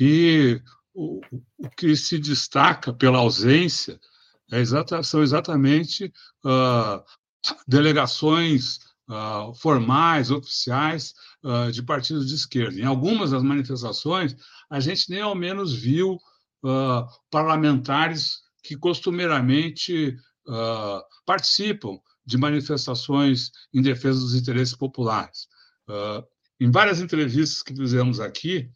[0.00, 0.58] e
[0.94, 1.20] o,
[1.58, 4.00] o que se destaca pela ausência
[4.50, 6.10] é exata, são exatamente
[6.44, 7.02] uh,
[7.68, 11.14] delegações uh, formais, oficiais
[11.72, 12.78] de partidos de esquerda.
[12.78, 14.36] Em algumas das manifestações,
[14.70, 16.16] a gente nem ao menos viu
[17.32, 20.16] parlamentares que costumeiramente
[21.26, 21.98] participam
[22.32, 25.46] de manifestações em defesa dos interesses populares.
[26.58, 28.70] em várias entrevistas que fizemos aqui,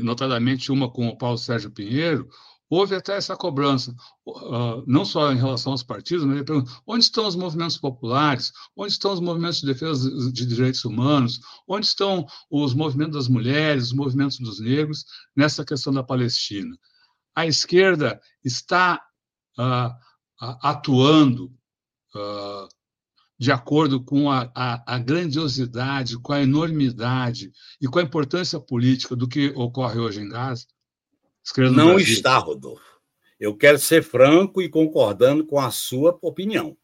[0.00, 2.28] notadamente uma com o Paulo Sérgio Pinheiro,
[2.70, 3.94] houve até essa cobrança,
[4.26, 6.42] uh, não só em relação aos partidos, mas
[6.86, 11.86] onde estão os movimentos populares, onde estão os movimentos de defesa de direitos humanos, onde
[11.86, 15.04] estão os movimentos das mulheres, os movimentos dos negros
[15.36, 16.76] nessa questão da Palestina.
[17.34, 19.02] A esquerda está
[19.58, 20.08] uh,
[20.60, 21.52] atuando
[22.14, 22.68] uh,
[23.38, 29.14] de acordo com a, a, a, grandiosidade, com a enormidade e com a importância política
[29.14, 30.66] do que ocorre hoje em Gaza?
[31.56, 33.00] Não está, Rodolfo.
[33.38, 36.76] Eu quero ser franco e concordando com a sua opinião.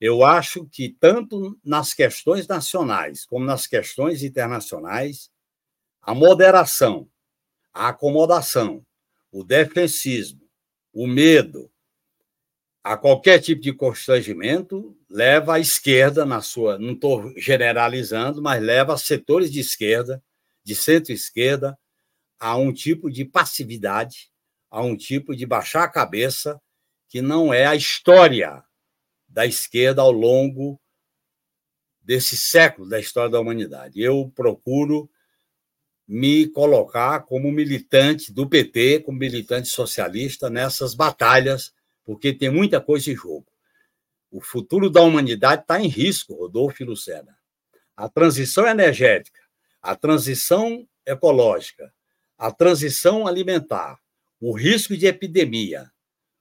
[0.00, 5.30] Eu acho que, tanto nas questões nacionais como nas questões internacionais,
[6.02, 7.08] a moderação,
[7.72, 8.84] a acomodação,
[9.30, 10.42] o defensismo,
[10.92, 11.71] o medo,
[12.82, 16.78] a qualquer tipo de constrangimento, leva a esquerda, na sua.
[16.78, 20.22] Não estou generalizando, mas leva setores de esquerda,
[20.64, 21.78] de centro-esquerda,
[22.40, 24.30] a um tipo de passividade,
[24.68, 26.60] a um tipo de baixar a cabeça,
[27.08, 28.64] que não é a história
[29.28, 30.80] da esquerda ao longo
[32.00, 34.00] desse século da história da humanidade.
[34.00, 35.08] Eu procuro
[36.06, 41.72] me colocar como militante do PT, como militante socialista nessas batalhas,
[42.04, 43.46] porque tem muita coisa em jogo.
[44.30, 47.36] O futuro da humanidade está em risco, Rodolfo Lucena.
[47.96, 49.40] A transição energética,
[49.80, 51.92] a transição ecológica,
[52.38, 53.98] a transição alimentar,
[54.40, 55.90] o risco de epidemia.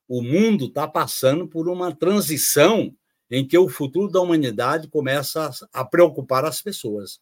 [0.08, 2.96] O mundo está passando por uma transição
[3.30, 7.20] em que o futuro da humanidade começa a preocupar as pessoas.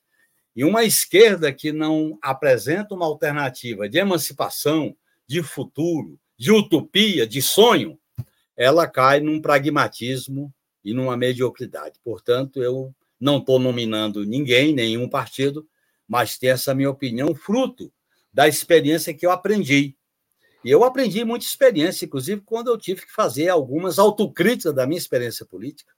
[0.55, 4.95] E uma esquerda que não apresenta uma alternativa de emancipação,
[5.27, 7.99] de futuro, de utopia, de sonho,
[8.59, 10.53] ela cai num pragmatismo
[10.83, 11.97] e numa mediocridade.
[12.03, 15.65] Portanto, eu não estou nominando ninguém, nenhum partido,
[16.05, 17.89] mas tem essa minha opinião fruto
[18.33, 19.95] da experiência que eu aprendi.
[20.61, 24.97] E eu aprendi muita experiência, inclusive quando eu tive que fazer algumas autocríticas da minha
[24.97, 25.93] experiência política,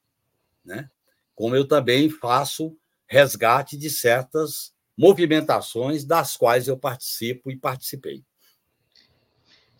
[0.64, 0.88] né?
[1.34, 8.24] Como eu também faço resgate de certas movimentações das quais eu participo e participei.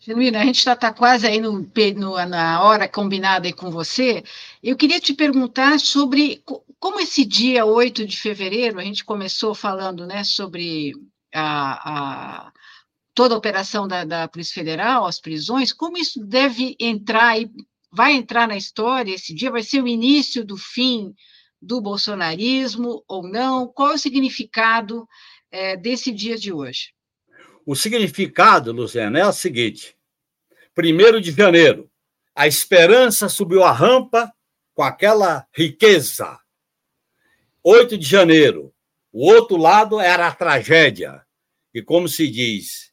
[0.04, 1.52] Genuíno, a gente está tá quase aí no,
[1.96, 4.24] no, na hora combinada aí com você.
[4.60, 6.42] Eu queria te perguntar sobre
[6.80, 10.92] como esse dia 8 de fevereiro, a gente começou falando né, sobre
[11.32, 12.52] a, a
[13.14, 17.48] toda a operação da, da, Polícia Federal, as prisões, como isso deve entrar e
[17.92, 19.52] vai entrar na história esse dia?
[19.52, 21.14] Vai ser o início do fim
[21.60, 23.68] do bolsonarismo ou não?
[23.68, 25.06] Qual é o significado
[25.48, 26.92] é, desse dia de hoje?
[27.64, 29.96] O significado, Luciana, é o seguinte:
[30.74, 31.90] primeiro de janeiro,
[32.34, 34.32] a esperança subiu a rampa
[34.74, 36.38] com aquela riqueza.
[37.62, 38.74] 8 de janeiro,
[39.12, 41.24] o outro lado era a tragédia.
[41.72, 42.92] E como se diz,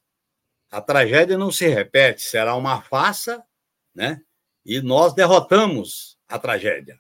[0.70, 3.44] a tragédia não se repete, será uma farsa,
[3.96, 4.22] né?
[4.66, 7.00] E nós derrotamos a tragédia.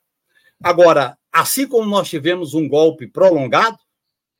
[0.61, 3.77] Agora, assim como nós tivemos um golpe prolongado,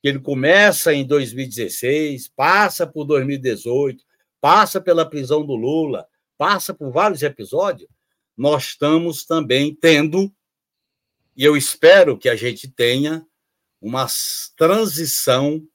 [0.00, 4.02] que ele começa em 2016, passa por 2018,
[4.40, 6.06] passa pela prisão do Lula,
[6.38, 7.88] passa por vários episódios,
[8.36, 10.32] nós estamos também tendo,
[11.36, 13.26] e eu espero que a gente tenha,
[13.80, 14.06] uma
[14.56, 15.66] transição,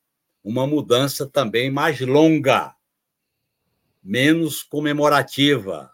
[0.43, 2.75] uma mudança também mais longa,
[4.03, 5.91] menos comemorativa,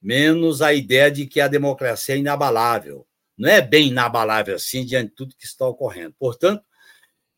[0.00, 3.06] menos a ideia de que a democracia é inabalável.
[3.36, 6.14] Não é bem inabalável assim diante de tudo que está ocorrendo.
[6.18, 6.64] Portanto,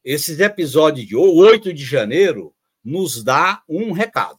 [0.05, 4.39] esses episódios de 8 de janeiro nos dá um recado.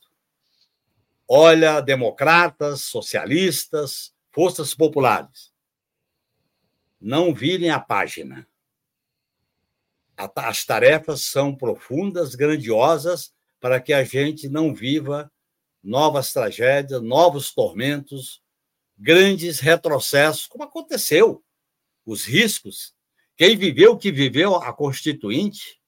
[1.28, 5.53] Olha, democratas, socialistas, forças populares,
[6.99, 8.47] não virem a página.
[10.18, 15.32] As tarefas são profundas, grandiosas, para que a gente não viva
[15.84, 18.41] novas tragédias, novos tormentos,
[18.97, 21.43] grandes retrocessos, como aconteceu.
[22.05, 22.93] Os riscos.
[23.39, 25.79] Quem viveu o que viveu a Constituinte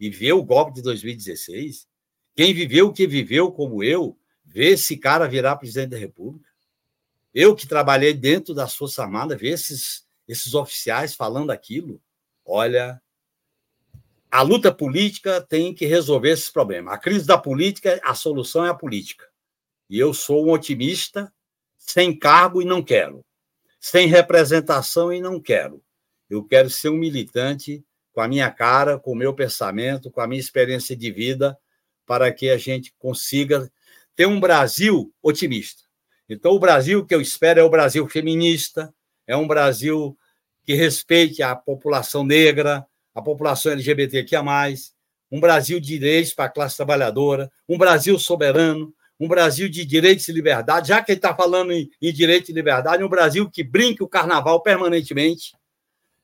[0.00, 1.86] e viu o golpe de 2016,
[2.34, 6.48] quem viveu o que viveu, como eu, vê esse cara virar presidente da República.
[7.34, 12.00] Eu que trabalhei dentro das Forças Armadas, ver esses, esses oficiais falando aquilo.
[12.42, 12.98] Olha,
[14.30, 16.94] a luta política tem que resolver esses problemas.
[16.94, 19.28] A crise da política, a solução é a política.
[19.90, 21.30] E eu sou um otimista,
[21.76, 23.22] sem cargo e não quero,
[23.78, 25.84] sem representação e não quero.
[26.28, 30.26] Eu quero ser um militante com a minha cara, com o meu pensamento, com a
[30.26, 31.56] minha experiência de vida,
[32.06, 33.70] para que a gente consiga
[34.14, 35.82] ter um Brasil otimista.
[36.28, 38.92] Então, o Brasil que eu espero é o Brasil feminista,
[39.26, 40.16] é um Brasil
[40.64, 44.42] que respeite a população negra, a população LGBTQIA,
[45.30, 50.28] um Brasil de direitos para a classe trabalhadora, um Brasil soberano, um Brasil de direitos
[50.28, 53.62] e liberdade, já que ele está falando em, em direito e liberdade, um Brasil que
[53.64, 55.55] brinque o carnaval permanentemente,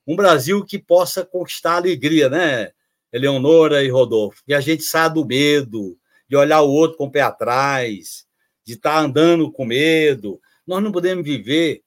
[0.07, 2.73] um Brasil que possa conquistar alegria, né,
[3.13, 4.43] Eleonora e Rodolfo?
[4.45, 5.99] Que a gente saia do medo,
[6.29, 8.27] de olhar o outro com o pé atrás,
[8.65, 10.41] de estar tá andando com medo.
[10.67, 11.83] Nós não podemos viver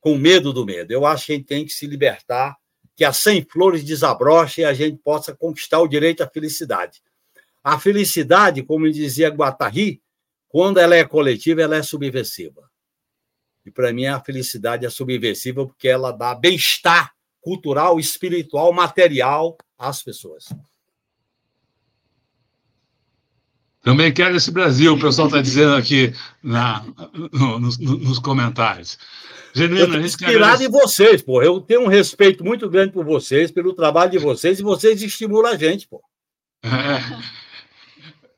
[0.00, 0.92] com medo do medo.
[0.92, 2.56] Eu acho que a gente tem que se libertar,
[2.96, 7.02] que as 100 flores desabrochem e a gente possa conquistar o direito à felicidade.
[7.62, 10.00] A felicidade, como dizia Guattari,
[10.48, 12.68] quando ela é coletiva, ela é subversiva.
[13.64, 20.02] E para mim a felicidade é subversiva porque ela dá bem-estar cultural, espiritual, material às
[20.02, 20.46] pessoas.
[23.82, 26.12] Também quero esse Brasil, o pessoal está dizendo aqui
[26.42, 26.84] na,
[27.32, 28.98] no, nos, nos, comentários.
[29.54, 31.42] Genuíno, eu inspirado em vocês, pô.
[31.42, 35.52] Eu tenho um respeito muito grande por vocês, pelo trabalho de vocês, e vocês estimulam
[35.52, 36.02] a gente, pô.
[36.62, 37.48] É.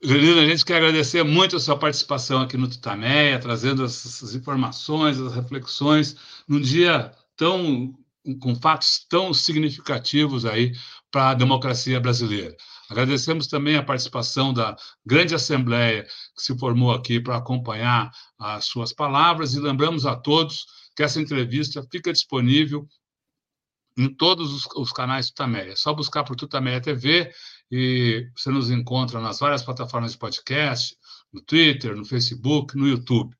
[0.02, 5.18] Genuíno, a gente quer agradecer muito a sua participação aqui no Tutameia, trazendo essas informações,
[5.18, 7.92] as reflexões, num dia tão
[8.40, 10.72] com fatos tão significativos aí
[11.10, 12.54] para a democracia brasileira.
[12.88, 16.04] Agradecemos também a participação da grande assembleia
[16.36, 20.66] que se formou aqui para acompanhar as suas palavras e lembramos a todos
[20.96, 22.86] que essa entrevista fica disponível
[23.96, 25.72] em todos os, os canais Tutameia.
[25.72, 27.32] É só buscar por Tutameia TV
[27.70, 30.96] e você nos encontra nas várias plataformas de podcast,
[31.32, 33.34] no Twitter, no Facebook, no YouTube.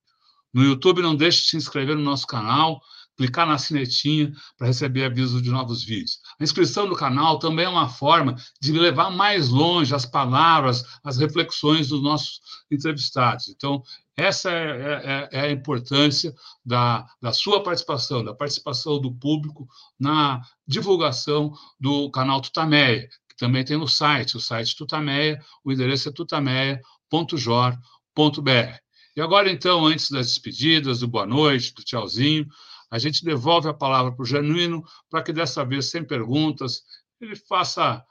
[0.53, 2.81] No YouTube, não deixe de se inscrever no nosso canal,
[3.21, 6.21] clicar na sinetinha para receber aviso de novos vídeos.
[6.41, 11.19] A inscrição no canal também é uma forma de levar mais longe as palavras, as
[11.19, 12.41] reflexões dos nossos
[12.71, 13.51] entrevistados.
[13.51, 13.83] Então,
[14.17, 19.69] essa é, é, é, a importância da, da sua participação, da participação do público
[19.99, 26.09] na divulgação do canal Tutameia, que também tem no site, o site Tutameia, o endereço
[26.09, 28.81] é tutameia.jor.br.
[29.15, 32.49] E agora, então, antes das despedidas, do boa noite, do tchauzinho,
[32.91, 36.83] a gente devolve a palavra para o Genuíno para que dessa vez, sem perguntas,
[37.21, 38.05] ele faça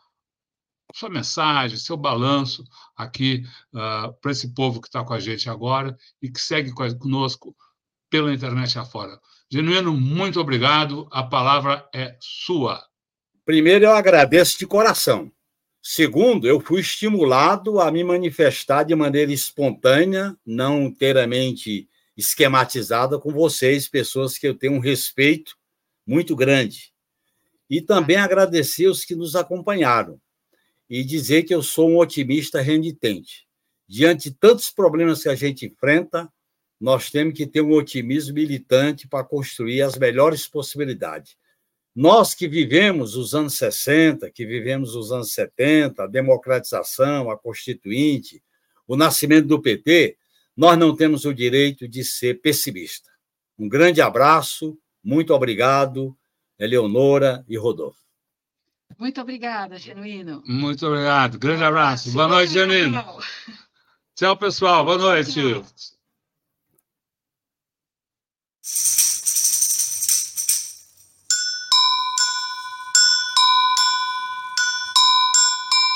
[0.93, 2.63] sua mensagem, seu balanço
[2.95, 7.55] aqui uh, para esse povo que está com a gente agora e que segue conosco
[8.09, 9.19] pela internet afora.
[9.51, 11.07] Genuíno, muito obrigado.
[11.11, 12.83] A palavra é sua.
[13.45, 15.31] Primeiro, eu agradeço de coração.
[15.81, 21.88] Segundo, eu fui estimulado a me manifestar de maneira espontânea, não inteiramente
[22.19, 25.57] esquematizada com vocês, pessoas que eu tenho um respeito
[26.05, 26.91] muito grande.
[27.69, 30.19] E também agradecer os que nos acompanharam
[30.89, 33.47] e dizer que eu sou um otimista renitente.
[33.87, 36.29] Diante de tantos problemas que a gente enfrenta,
[36.79, 41.37] nós temos que ter um otimismo militante para construir as melhores possibilidades.
[41.95, 48.43] Nós que vivemos os anos 60, que vivemos os anos 70, a democratização, a constituinte,
[48.87, 50.17] o nascimento do PT,
[50.59, 53.09] nós não temos o direito de ser pessimista.
[53.57, 56.13] Um grande abraço, muito obrigado,
[56.59, 58.01] Eleonora e Rodolfo.
[58.97, 60.43] Muito obrigada, Genuíno.
[60.45, 61.39] Muito obrigado.
[61.39, 62.11] Grande abraço.
[62.11, 63.01] Boa noite, Genuíno.
[64.15, 64.83] Tchau, pessoal.
[64.83, 65.31] Boa noite.
[65.31, 65.65] Tchau.